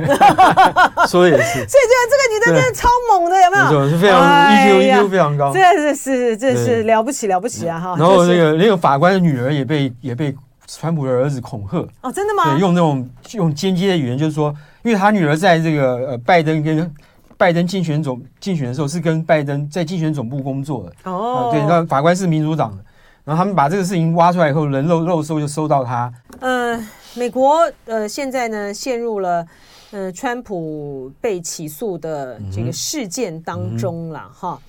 [1.06, 3.90] 说的也是， 所以觉得这个女的真的超猛的，有没有？
[3.90, 5.52] 是非常 EQ，EQ 非常高。
[5.52, 7.78] 这是是这是了不起了不起啊！
[7.78, 7.96] 哈。
[8.00, 10.34] 然后那个那个法官的女儿也被也被
[10.68, 11.78] 川普的儿子恐吓。
[12.02, 12.52] 哦，真的吗？
[12.52, 16.94] 对，用那种用间接的语言，就是说，因为他女儿在这个呃拜登跟
[17.38, 21.12] 拜登竞选总竞选的时候，是跟拜登在竞选总部工作的。
[21.12, 21.50] 哦。
[21.52, 22.84] 对，那法官是民主党的，
[23.24, 26.14] 然后他们把这个事情挖出来以后，人肉肉搜就搜到他。
[26.40, 26.88] 嗯。
[27.16, 29.46] 美国呃，现在呢陷入了
[29.92, 34.60] 呃，川普被起诉的这个事件当中了哈。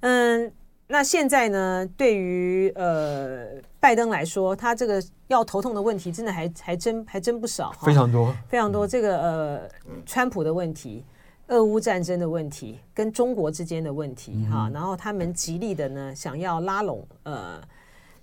[0.00, 0.50] 嗯，
[0.90, 3.46] 那现在呢，对于呃
[3.78, 8.86] 拜登来说，他这个要头痛的问题，真的还还真还真不少，非常多非常多。
[8.86, 9.70] 这个呃，
[10.04, 11.04] 川普的问题、
[11.46, 17.60] 俄乌战争的问题、跟中国之间的问题哈，然后他们极力的呢，想要拉拢呃。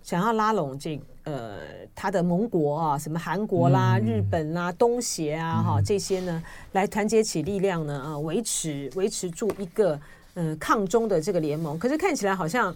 [0.03, 1.57] 想要拉拢这呃
[1.93, 9.99] 他的盟国啊，什么韩国啦、日本啦、东协啊哈这些呢，来团结起力量呢啊，维持维持住一个
[10.37, 11.77] 嗯、呃、抗中的这个联盟。
[11.77, 12.73] 可是看起来好像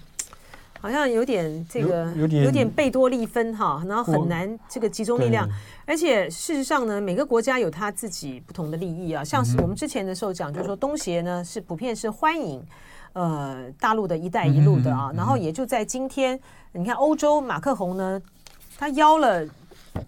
[0.81, 5.47] 好像有点这个有点有点贝多利分哈，然后很难这个集中力量。
[5.85, 9.23] 而且事实上呢，每个国家有他自己不同的利益啊。
[9.23, 12.61] 像是我们之前的时候讲，就是说东协呢是普遍是欢迎。
[13.13, 16.39] 呃，大陆的一带一路的啊，然后也就在今天，
[16.71, 18.21] 你看欧洲马克宏呢，
[18.77, 19.45] 他邀了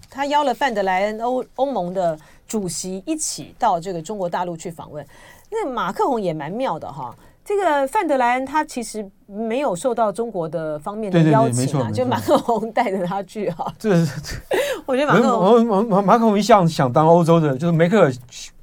[0.10, 5.06] 他邀了范德莱恩欧欧盟的主席一起到这个中国大陆去访问。
[5.52, 7.14] 那马克宏也蛮妙的哈，
[7.46, 13.70] 这个范德莱恩他其实没有受到中国的方面的邀请啊，就马克龙带着他去哈。
[13.78, 14.08] 这个，
[14.88, 18.14] 我觉得马克龙马马马克龙一向想当欧洲的，就是梅克尔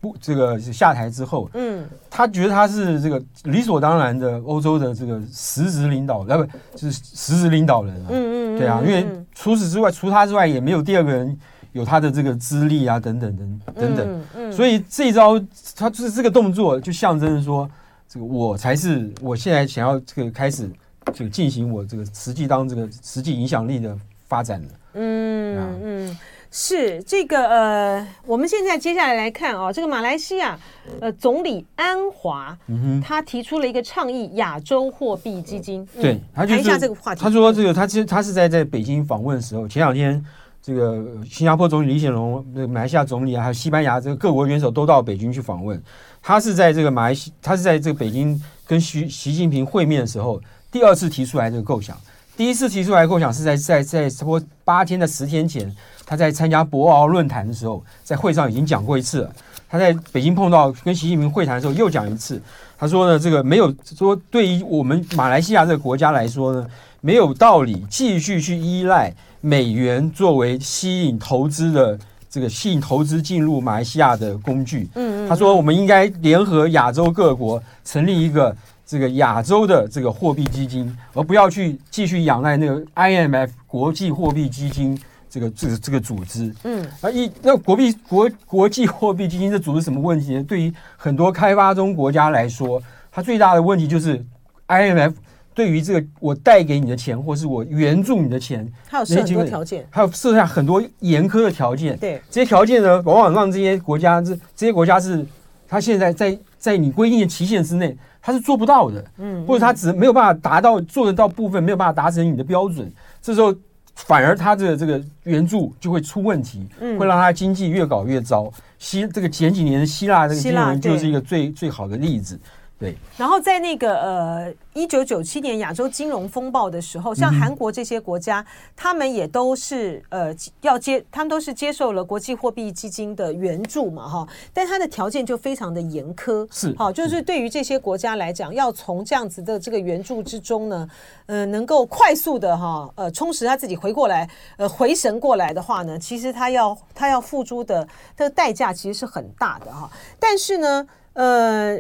[0.01, 8.07] 不这个下台之后，嗯，他觉得他是这个理所当然的欧洲的这个实职领导，呃不，就是实职领导人啊。
[8.09, 11.39] 嗯嗯，对啊，因为除此之外，除他之外也没有第二个人
[11.73, 14.23] 有他的这个资历啊，等等等等等。
[14.37, 15.39] 嗯，所以这一招
[15.77, 17.69] 他就是这个动作，就象征说。
[18.13, 20.69] 这个我才是我现在想要这个开始
[21.15, 23.97] 这个进行我这个实际当这个实际影响力的
[24.27, 24.69] 发展的。
[24.95, 26.19] 嗯嗯，
[26.51, 30.59] 是这个呃，我们现在接下来来看啊，这个马来西亚
[31.01, 35.87] 呃总理安华，嗯，他提出了一个倡议亚洲货币基金。
[35.95, 37.21] 对，他就谈一下这个话题。
[37.23, 40.21] 他说这个他其实他是在在北京访问的时候，前两天
[40.61, 45.81] 这个新加坡总理李显龙、那个马来西亚总理啊，还有西班牙这个各国元首都到北京去访问。
[46.23, 51.97] 他是在这个马来西，他是在这个北京跟习习近平会面的时候，第二次提出来这个构想。
[52.37, 55.75] 第一次提出来构想是在在在差不多八天的十天前，
[56.07, 59.33] 他在参加博鳌论坛的时候，在会上已经讲过一次了。
[59.69, 62.41] 他在北京碰到跟习近平会谈的时候又讲一次。
[62.79, 66.67] 他说呢，这个没有说对于我们马来西亚这个国家来说呢，
[67.01, 71.99] 没有道理继续去依赖美元作为吸引投资的。
[72.31, 84.97] 这个吸引投资进入马来西亚的工具，嗯，他说我们应该联合亚洲各国成立一个这个亚洲的这个货币基金，而不要去继续仰赖那个 IMF 国际货币基金
[85.29, 90.43] 这个这个这个组织，嗯，啊一那国币国国际货币基金这组织什么问题呢？
[90.45, 94.25] 对于很多开发中国家来说，它最大的问题就是
[94.69, 95.13] IMF。
[95.53, 101.97] 对于这个，我带给你的钱，或是我援助你的钱，还有设很多条件，还有设下很多严苛的条件。
[101.99, 105.27] 对，这些条件呢，往往让这些国家，这这些国家是，
[105.69, 109.05] 他现在在在你规定的期限之内，他是做不到的。
[109.19, 113.55] 嗯，或者他只没有办法达到做得到部分，没有办法达成你的标准，这时候
[113.97, 118.51] 反而他的这个援助就会出问题，嗯，会让他经济越搞越糟。
[118.79, 122.41] 希这个前几年希腊这个金融就是一个最最好的例子。
[122.81, 140.89] 对，然后在那个呃一九九七年亚洲金融风暴的时候，像韩国这些国家，嗯、他们也都是呃要接，他们都是接受了国际货币基金的援助嘛，哈，但他的条件就非常的严苛，是，好，就是对于这些国家来讲，要从这样子的这个援助之中呢，
[141.27, 151.79] 呃，能够快速的哈，呃，充实他自己回过来，呃，回神过来的话呢，其实他要他要付出的这个代价其实是很大的哈，但是呢，呃。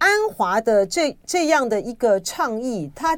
[0.00, 3.16] 安华的这这样的一个倡议，他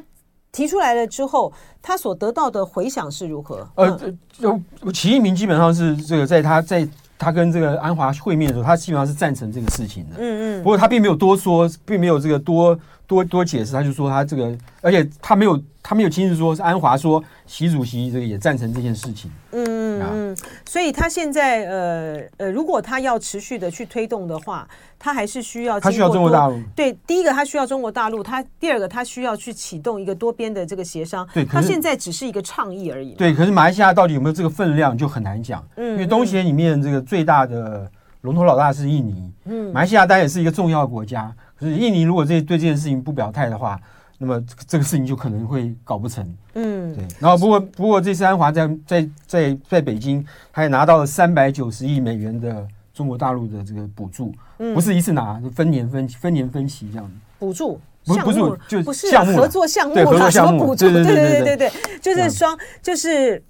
[0.51, 3.67] 提出来了之后，他所得到的回响是如何？
[3.75, 3.99] 呃，
[4.37, 4.59] 就
[4.91, 10.17] 齐一鸣基本上是这个，在他在他跟这个安华会面的时候，他基本上是赞成这个事情的。
[10.19, 10.63] 嗯嗯。
[10.63, 19.29] 不过他并没有多说，并没有这个多多多解释，他就说他这个，而且他没有他没有亲自说，是安华说习主席这个也赞成这件事情。
[19.51, 20.37] 嗯嗯嗯。
[20.65, 24.67] 所以他现在呃呃，如果他要持续的去推动的话。
[25.05, 26.57] 他还是需要，他需要中国大陆。
[26.73, 31.27] 对，第一个他需要中国大陆，他第二个他需要去启动一个多边的这个协商。
[31.33, 33.11] 对，他现在只是一个倡议而已。
[33.15, 35.61] 对，可是马来西亚到底有没有这个分量就很难讲。
[35.75, 39.29] 嗯，因为东协里面这个最大的龙头老大是印尼。
[39.43, 41.29] 嗯，马来西亚当然也是一个重要的国家。
[41.63, 43.79] 可是印尼如果这对这件事情不表态的话，
[44.17, 46.23] 那么这个事情就可能会搞不成。
[46.53, 47.07] 嗯，对。
[47.19, 52.67] 然后不过不过这次安华在在在在北京，他也拿到了三百九十亿美元的。
[52.93, 57.11] 中国大陆的这个补助，嗯不是一次拿，分年分分年分期这样。
[57.39, 63.41] 补助不是不是就不是合作项目，合作项目，对对对对对对，就是双就是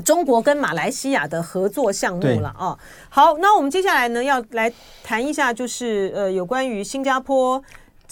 [0.00, 2.78] 中国跟马来西亚的合作项目了啊。
[3.08, 7.62] 好，那我们接下来呢要来谈一下，就是呃有关于新加坡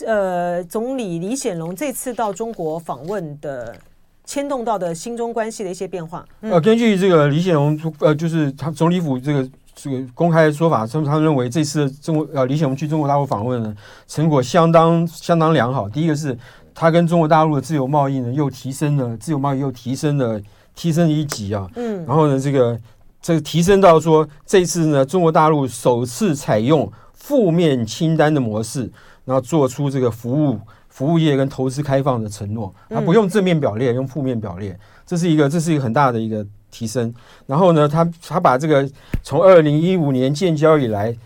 [0.07, 3.75] 呃总理李显龙这次到中国访问的
[4.25, 6.25] 牵动到的新中关系的一些变化。
[6.41, 9.49] 呃，根据这个李显龙呃就是他总理府这个。
[9.81, 13.73] 这个公开的说法，他们他们认为这次中国呃李显龙去中国大陆访问呢，
[14.09, 15.89] 成果相当相当良好。
[15.89, 16.37] 第一个是
[16.75, 20.41] 他跟中国大陆的自由贸易呢又提升了，自由贸易又提升了
[20.79, 21.69] 提升一级啊。
[21.75, 22.07] 嗯。
[22.07, 22.79] 然后呢，这个
[23.21, 28.91] 这个提升到说这次呢，中国大陆首次采用负面清单的模式，
[29.25, 32.73] 然后做出这个服务服务业跟投资开放的承诺。
[32.89, 36.47] 他不用正面表列，用负面表列，这是一个这是一个很大的一个。
[36.71, 37.13] 提升，
[37.47, 38.87] 然后呢，他他把这个
[39.23, 41.17] 从二零一五年建交以来，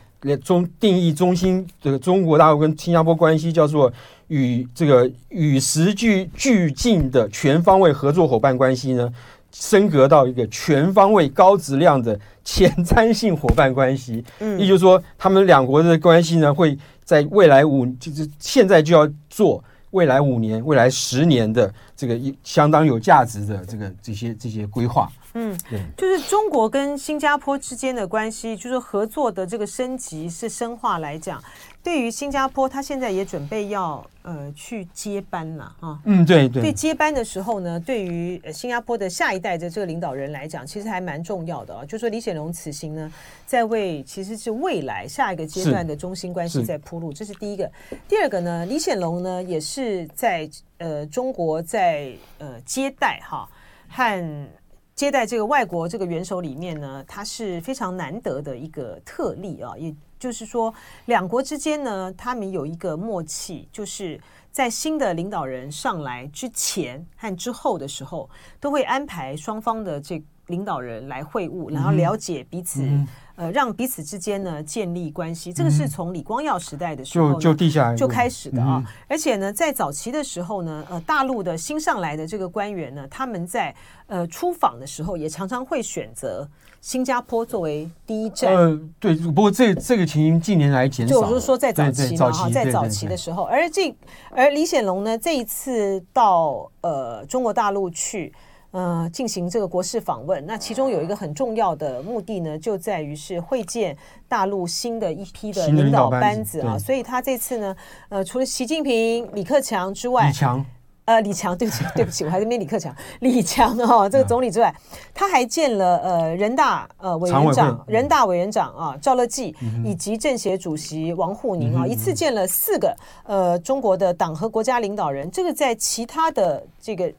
[0.44, 3.92] 中定义中心这个中国大陆跟新加坡关系叫做
[4.28, 9.12] 与这个与时俱俱进的全方位合作伙伴关系呢，
[9.52, 14.24] 升格到一个全方位、高质量的前瞻性伙伴关系。
[14.40, 25.08] 嗯，也就是说，他们两国的关系呢，会在未来五，就是现在就要做未来五年、未来十年的这个一相当有价值的这个这些这些规划。
[25.34, 31.40] 嗯，对，就是中国跟新加坡之间的关系，就是合作的这个升级是深化来讲。
[31.80, 35.98] 对于新加坡，他现在也准备要呃去接班了啊。
[36.04, 36.62] 嗯，对对。
[36.62, 41.84] 对接班的时候呢，对于新加坡的下一代的这个领导人来讲，其实还蛮重要的啊。
[41.84, 43.10] 就说李显龙此行呢，
[43.46, 47.70] 在为其实是未来下一个阶段的中心关系在铺路，这是第一个。
[48.06, 50.48] 第二个呢，李显龙呢也是在
[50.82, 53.48] 呃中国在呃接待哈
[53.88, 54.48] 和
[54.94, 59.94] 接待这个外国这个元首里面呢，它是非常难得的一个特例啊，也。
[60.22, 60.72] 就是说，
[61.06, 64.20] 两国之间呢，他们有一个默契，就是
[64.52, 68.30] 在新的领导人上来之前和之后的时候，
[68.60, 73.04] 都会安排双方的这领导人来会晤，然后了解彼此，嗯、
[73.36, 75.52] 呃，让彼此之间呢建立关系。
[75.52, 78.82] 这个是从李光耀时代的时候就就地下就开始的啊。
[78.84, 83.74] 嗯、而且呢，在早期的时候呢，呃，大陆的新上来的这个官员呢，他们在
[84.06, 86.48] 呃出访的时候，也常常会选择。
[86.80, 93.94] 新加坡作为第一站，呃，对，不过这这个情形近年来减少，就是说在早期嘛，哈，在早期的时候，而这
[94.32, 98.32] 而李显龙呢，这一次到呃中国大陆去，
[98.72, 103.96] 呃，进行这个国事访问，那其中有一个很重要的目的呢，就在于是会见
[104.26, 107.76] 大陆新的一批的领导班子啊，所以他这次呢，
[108.08, 110.66] 呃，除了习近平、李克强之外，李强。
[111.04, 112.94] 呃，李强，对不起， 对不起，我还是没李克强。
[113.18, 114.72] 李强哈、哦，这个总理之外，
[115.12, 119.52] 他还见了呃人大呃委员长、人大委员长啊赵乐际，
[119.84, 125.28] 以及政协主席王沪宁啊，一次见了四个呃中国的党和国家领导人。
[125.28, 127.12] 这个在其他的这个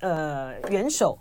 [0.00, 1.18] 呃元首。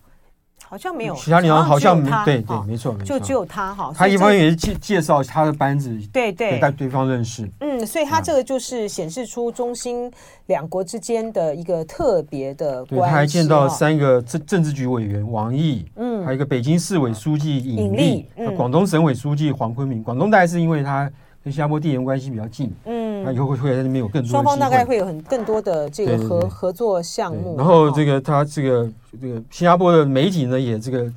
[0.70, 3.90] 好像没有，其他地方好像没，对对，没错没错，就只有他哈。
[3.96, 7.50] 他一方面也是介介绍他的班子，对对，带对方认识。
[7.62, 10.12] 嗯，所以他这个就是显示出中新
[10.48, 13.06] 两国之间的一个特别的关系。
[13.08, 18.26] 他还见到三个政政治局委员王毅，嗯，还有一个北京市委书记尹力，
[18.58, 20.04] 广东省委书记黄坤明。
[20.04, 21.10] 广东大概是因为他
[21.42, 23.07] 跟新加坡地缘关系比较近，嗯。
[23.28, 27.58] 那以后会会在那边有更多双方大概会有很更多的这个合合作项目。
[27.58, 28.90] 然后这个他这个
[29.22, 31.12] 这个新加坡的媒体呢也这个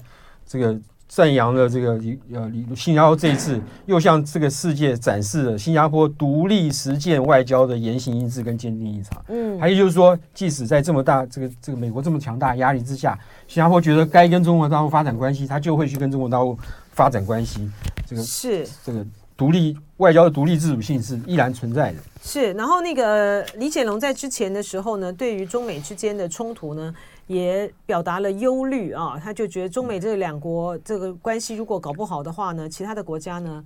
[0.45, 2.01] 这个赞扬了这个
[2.33, 9.25] 呃新加坡这一次又向这个世界展示了新加坡独立实践外交的言行一致跟坚定立场。
[9.29, 16.59] 嗯，还有就是说，即使在这么大这个这个美国这么强大压力之下，新加坡觉得该跟中国大陆发展关系，他就会去跟中国大陆
[16.93, 17.71] 发展关系。
[18.05, 19.07] 这个是这个。
[19.41, 21.99] 独立外交的独立自主性是依然存在的。
[22.23, 26.95] 是，然后那个李显龙在之前的时候呢，对于中美之间的冲突呢，
[27.27, 29.19] 也表达了忧虑啊。
[29.19, 33.65] 他就觉得中美这两国这个关系如果搞不好的话呢，其他的国家呢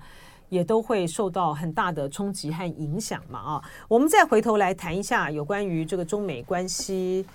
[0.48, 3.62] 也都会受到很大的冲击和影响嘛啊。
[3.88, 7.26] 我们再回头来谈一下有关于这个中美关系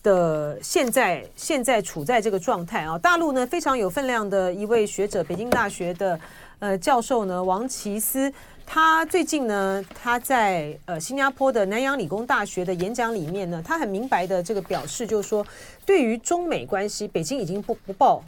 [0.00, 2.96] 的现在现在处在这个状态啊。
[2.96, 6.20] 大陆呢非常有分量的一位学者，北京大学的。
[6.60, 8.30] 呃，教授呢，王奇思，
[8.66, 15.44] 他最近呢，他在呃新加坡的南洋理工大学的演讲里面呢，他很明白的这个表示，就是说，
[15.86, 18.22] 对于中美关系，北京已经不不抱，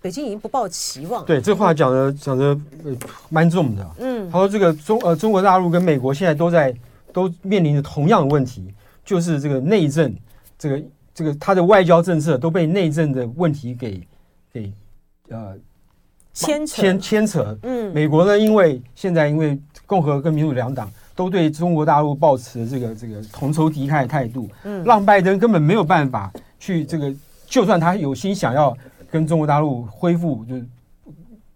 [0.00, 1.24] 北京已经不抱期望。
[1.24, 2.96] 对，这话讲的讲的呃
[3.28, 3.90] 蛮重的。
[3.98, 6.72] 嗯，他说这个中呃中国大陆跟美国现在都在
[7.12, 8.72] 都面临着同样的问题，
[9.04, 10.14] 就是这个内政，
[10.56, 14.00] 这个这个他的外交政策都被内政的问题给
[14.52, 14.72] 给
[15.28, 15.58] 呃。
[16.34, 16.82] 牵扯。
[16.82, 27.10] 牵牵扯，嗯，美国呢，因为现在因为共和跟民主两党都对中国大陆抱持这个这个同仇敌忾的态度，嗯，让拜登根本没有办法去这个，
[27.46, 28.76] 就算他有心想要
[29.10, 30.56] 跟中国大陆恢复，就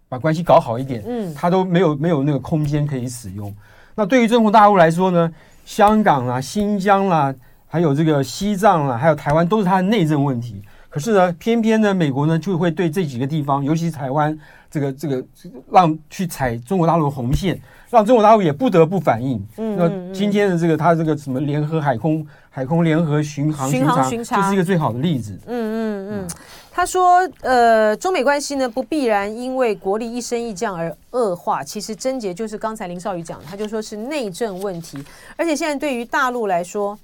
[0.07, 3.53] 把关系搞好一点，嗯，他都没有没有那个空间可以使用。
[3.95, 5.29] 那对于中国大陆来说呢，
[5.65, 7.35] 香港啊、新疆啦、啊，
[7.67, 10.61] 还有这个西藏啊，还有台湾，都是他的内政问题。
[10.89, 14.37] 可是呢，偏偏呢，美国呢就会对这几个地方，尤其是台湾。
[14.71, 15.25] 这个这个
[15.71, 17.59] 让去踩中国大陆的红线，
[17.89, 19.43] 让中国大陆也不得不反应。
[19.57, 25.35] 嗯，那今天的这个他这个什么联合海空海空联合巡航巡查，就是一个最好的例子。
[25.47, 26.27] 嗯嗯嗯，
[26.69, 35.03] 他说，呃，中美关系呢不必然因为国力一升一降而恶化，其实症结就是刚才林少宇讲的，他就说是内政问题，
[35.35, 36.95] 而且现在对于大陆来说。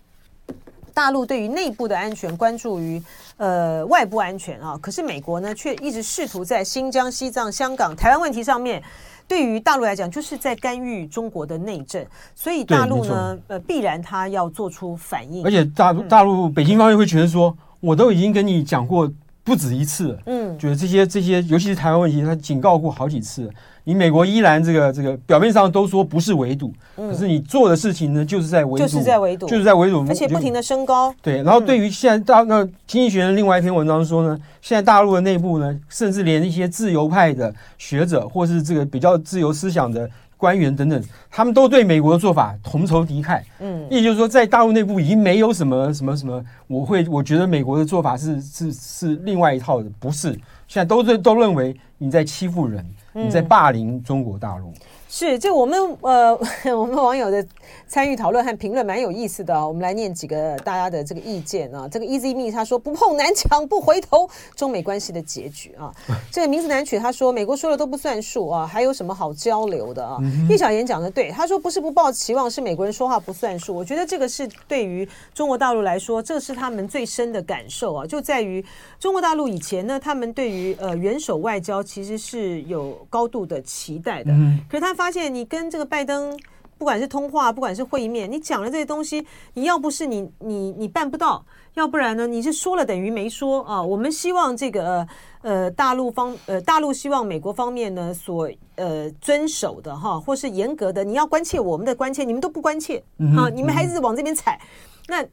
[0.96, 3.00] 大陆对于内部的安全关注于
[3.36, 8.82] 呃外部安全啊，可是美国呢却一直试图在新疆、西藏、香港、台湾问题上面，
[9.28, 15.43] 对于大陆来讲就是在干预中国的内政，所以大陆呢呃必然他要做出反应。
[15.46, 19.12] 而且大陆大陆北京方面会觉得说，我都已经跟你讲过
[19.43, 23.52] 不止一次，嗯，觉得这些这些，尤其是台湾问题，他警告过好几次。
[23.86, 31.14] 你美国依然这个这个表面上都说不是围堵，可是你做的事情呢，就是在围堵，就是在围堵，就是在围堵，而且不停的升高。
[31.22, 43.40] 对，然后对于现在大那经济学人另外一篇文章说呢，现在大陆的内部呢，甚至连一些自由派的学者或是这个比较自由思想的官员等等，他们都对美国的做法同仇敌忾。
[43.60, 52.86] 嗯，也就是说，在大陆内部已经没有什么什么什么，我会我觉得美国的做法是是是另外一套的，不是，现在都是都认为你在欺负人。
[53.24, 54.74] 你在霸凌中国大陆。
[55.18, 56.38] 是，就我们呃，
[56.78, 57.47] 我们网友的
[57.88, 59.66] 参与讨论和评论蛮有意思的啊。
[59.66, 61.88] 我们来念几个大家的这个意见啊。
[61.88, 65.89] 这个 Easy Me 他说不碰南墙不回头，中美关系的结局啊。
[66.30, 70.18] 这个名字难取，他说美国说了都不算数啊，还有什么好交流的啊？
[70.49, 73.74] 叶小言讲的对，他说不是不抱期望，是美国人说话不算数。
[73.74, 78.61] 我觉得这个是对于中国大陆来说，这是他们最深的感受啊，就在于
[78.99, 84.34] 中国大陆以前呢，他们对于呃元首外交其实是有高度的期待的，
[84.70, 85.05] 可是他发。
[85.06, 86.36] 发现你跟这个拜登，
[86.80, 91.45] 不管是通话，不管是会面，你讲了这些东西，你要不是你你你办不到，
[91.76, 93.80] 要不然呢，你是说了等于没说啊。
[93.80, 95.08] 我们希望这个
[95.43, 102.97] 呃大陆方呃大陆希望美国方面呢所呃遵守的哈，或是严格的，你要关切我们的关切，你们都不关切
[103.38, 104.60] 啊，你们还是往这边踩，
[105.08, 105.24] 那。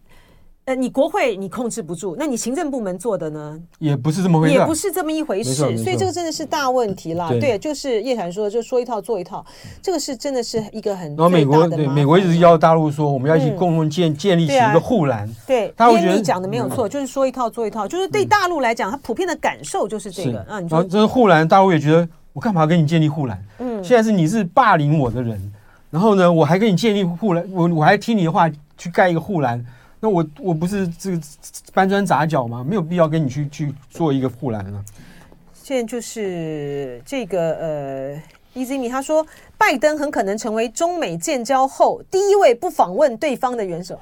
[0.64, 3.60] 呃，你国会你控制不住，那你行政部门做的呢？
[3.80, 7.30] 也不是这么回事，也不是这么一回事，所以这个真的是大问题啦。
[7.30, 9.44] 对，就是叶禅说，就说一套做一套，
[9.82, 11.08] 这个是真的是一个很。
[11.16, 15.28] 然后美国对美国一直要大陆说，我们要一起共同建建立起一个护栏。
[15.48, 20.38] 对，他会觉得你讲的没有错，就是说一套做一套，就是对大陆来讲，他普遍的感受就是这个。
[20.48, 23.44] 啊，你说这是护栏，大陆也觉得我干嘛跟你建立护栏？
[23.58, 25.52] 嗯，现在是你是霸凌我的人，
[25.90, 28.48] 然后呢，我还跟你建立护栏，我我还听你的话
[28.78, 29.64] 去盖一个护栏。
[30.04, 31.20] 那我我不是这个
[31.72, 32.66] 搬砖砸脚吗？
[32.68, 34.84] 没有必要跟你去去做一个护栏了。
[35.54, 38.22] 现在就是这个呃
[38.52, 39.24] ，Easy Me 他说，
[39.56, 43.96] 拜登很可能成为中美建交后第一位不访问对方的元首。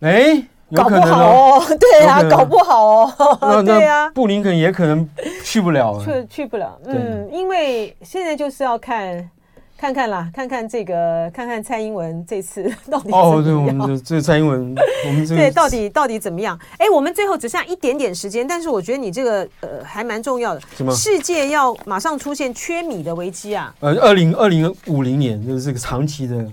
[0.00, 0.36] 哎，
[0.74, 3.06] 搞不好哦，对啊，搞不好
[3.40, 5.08] 哦，对啊，布林肯也可能
[5.42, 6.78] 去不了，去去不了。
[6.84, 9.30] 嗯，因为现在就是要看。
[9.78, 13.38] 看看啦，看看这个，看看蔡英文这次 到底怎么样？
[13.38, 14.74] 哦，对，我们这蔡英文，
[15.06, 16.58] 我们这个对到底到底怎么样？
[16.78, 20.60] 哎，我们最后只剩下一点点时间，但是我觉得你这个呃还蛮重要的。
[20.76, 20.92] 什么？
[20.92, 23.72] 世界要马上出现缺米的危机啊？
[23.78, 26.44] 呃，二零二零五零年就是这个长期的、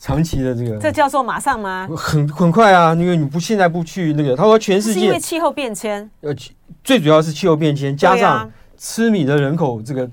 [0.00, 0.76] 长期的这个。
[0.78, 1.88] 这叫做马上吗？
[1.96, 6.10] 很很快啊，因为你不现在不去那个，他说全世界是因为气候变迁。
[6.22, 6.34] 呃，
[6.82, 10.10] 最主要是气候变迁，加上吃米的人口这个。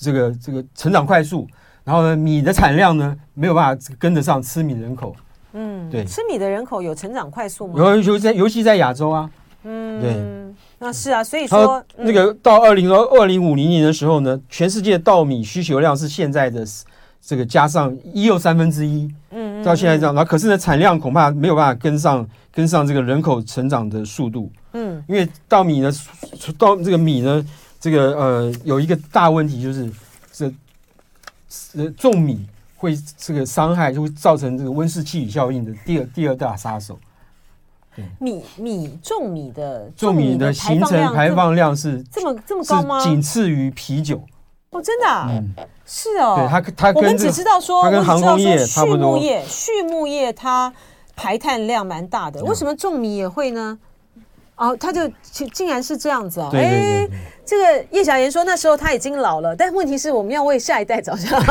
[0.00, 1.46] 这个这个成长快速，
[1.84, 5.14] 然后呢，米的产量呢没有办法跟得上吃米人口。
[5.52, 7.74] 嗯，对，吃米的人口有成长快速吗？
[7.76, 9.28] 尤尤在尤其在亚洲啊。
[9.64, 16.64] 嗯，对，那是啊，所以说那个到二零二二零五零年的时候呢，全世界稻米需求量是现在的
[17.20, 19.06] 这个加上一又三分之一。
[19.32, 24.50] 嗯，到现在这样，然后可是呢，产量恐怕没有办法跟上跟上这个人口成长的速度。
[24.72, 25.92] 嗯，因为稻米呢，
[26.56, 27.44] 稻这个米呢。
[27.80, 29.90] 这个呃，有一个大问题就是，
[30.30, 30.52] 这
[31.76, 36.98] 呃种米会这个伤害，就会造成这个温室气体效应的第二第二大杀手。
[38.18, 43.02] 米米种米的种米的形成排放量是这么这么高吗？
[43.02, 44.22] 仅次于啤酒。
[44.70, 45.06] 哦，真的？
[45.28, 45.52] 嗯，
[45.84, 46.36] 是哦。
[46.38, 48.64] 对它它跟我们只知道说，它跟航空业。
[48.64, 50.72] 畜牧业畜牧业它
[51.16, 53.78] 排碳量蛮大的，为什么种米也会呢？
[54.60, 56.50] 哦，他就竟竟然是这样子哦！
[56.52, 57.08] 哎，
[57.46, 61.42] 这个叶小妍说那时候他已经老了，但问题是我们要为下一代着想，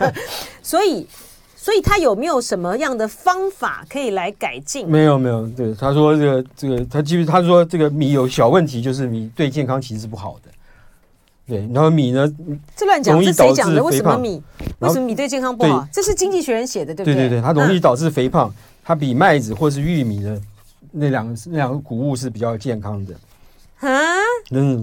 [0.62, 1.06] 所以，
[1.54, 4.88] 所以他有没有什么样的方法可以来改进？
[4.88, 5.46] 没有，没有。
[5.48, 10.50] 对，他说这个这个，他基本他说这个米有小问题，就是米对健康其实是不好的。
[11.46, 12.26] 对，然后米呢？
[12.74, 13.84] 这乱讲，这谁讲的？
[13.84, 14.42] 为什么米？
[14.78, 15.86] 为什么米对健康不好？
[15.92, 17.14] 这是经济学人写的，对不对？
[17.14, 18.50] 对对对，它容易导致肥胖，
[18.82, 20.40] 它比麦子或是玉米呢。
[20.94, 23.14] 那两个那两个谷物是比较健康的
[23.80, 23.90] 啊，
[24.48, 24.76] 真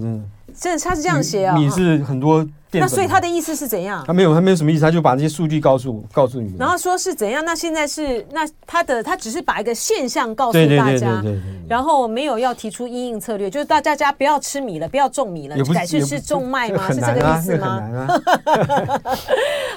[0.54, 4.04] 真的他是这样写啊，米是很多淀粉，那所以他的意思是怎样？
[4.06, 7.44] 他没有，他没有什么意思，他就把这些数据告诉告诉你，然后说是怎样？
[7.44, 11.20] 那现在是那他的他只是把一个现象告诉大家，
[11.68, 16.92] 然后没有要提出因应策略，就是大家家不要吃米了，不要种米了，改去吃种麦吗？
[16.92, 17.82] 是这个意思吗？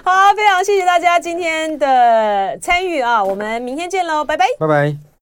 [0.03, 5.14] 好，非常谢谢大家今天的参与啊，我们明天见喽，拜拜，拜拜。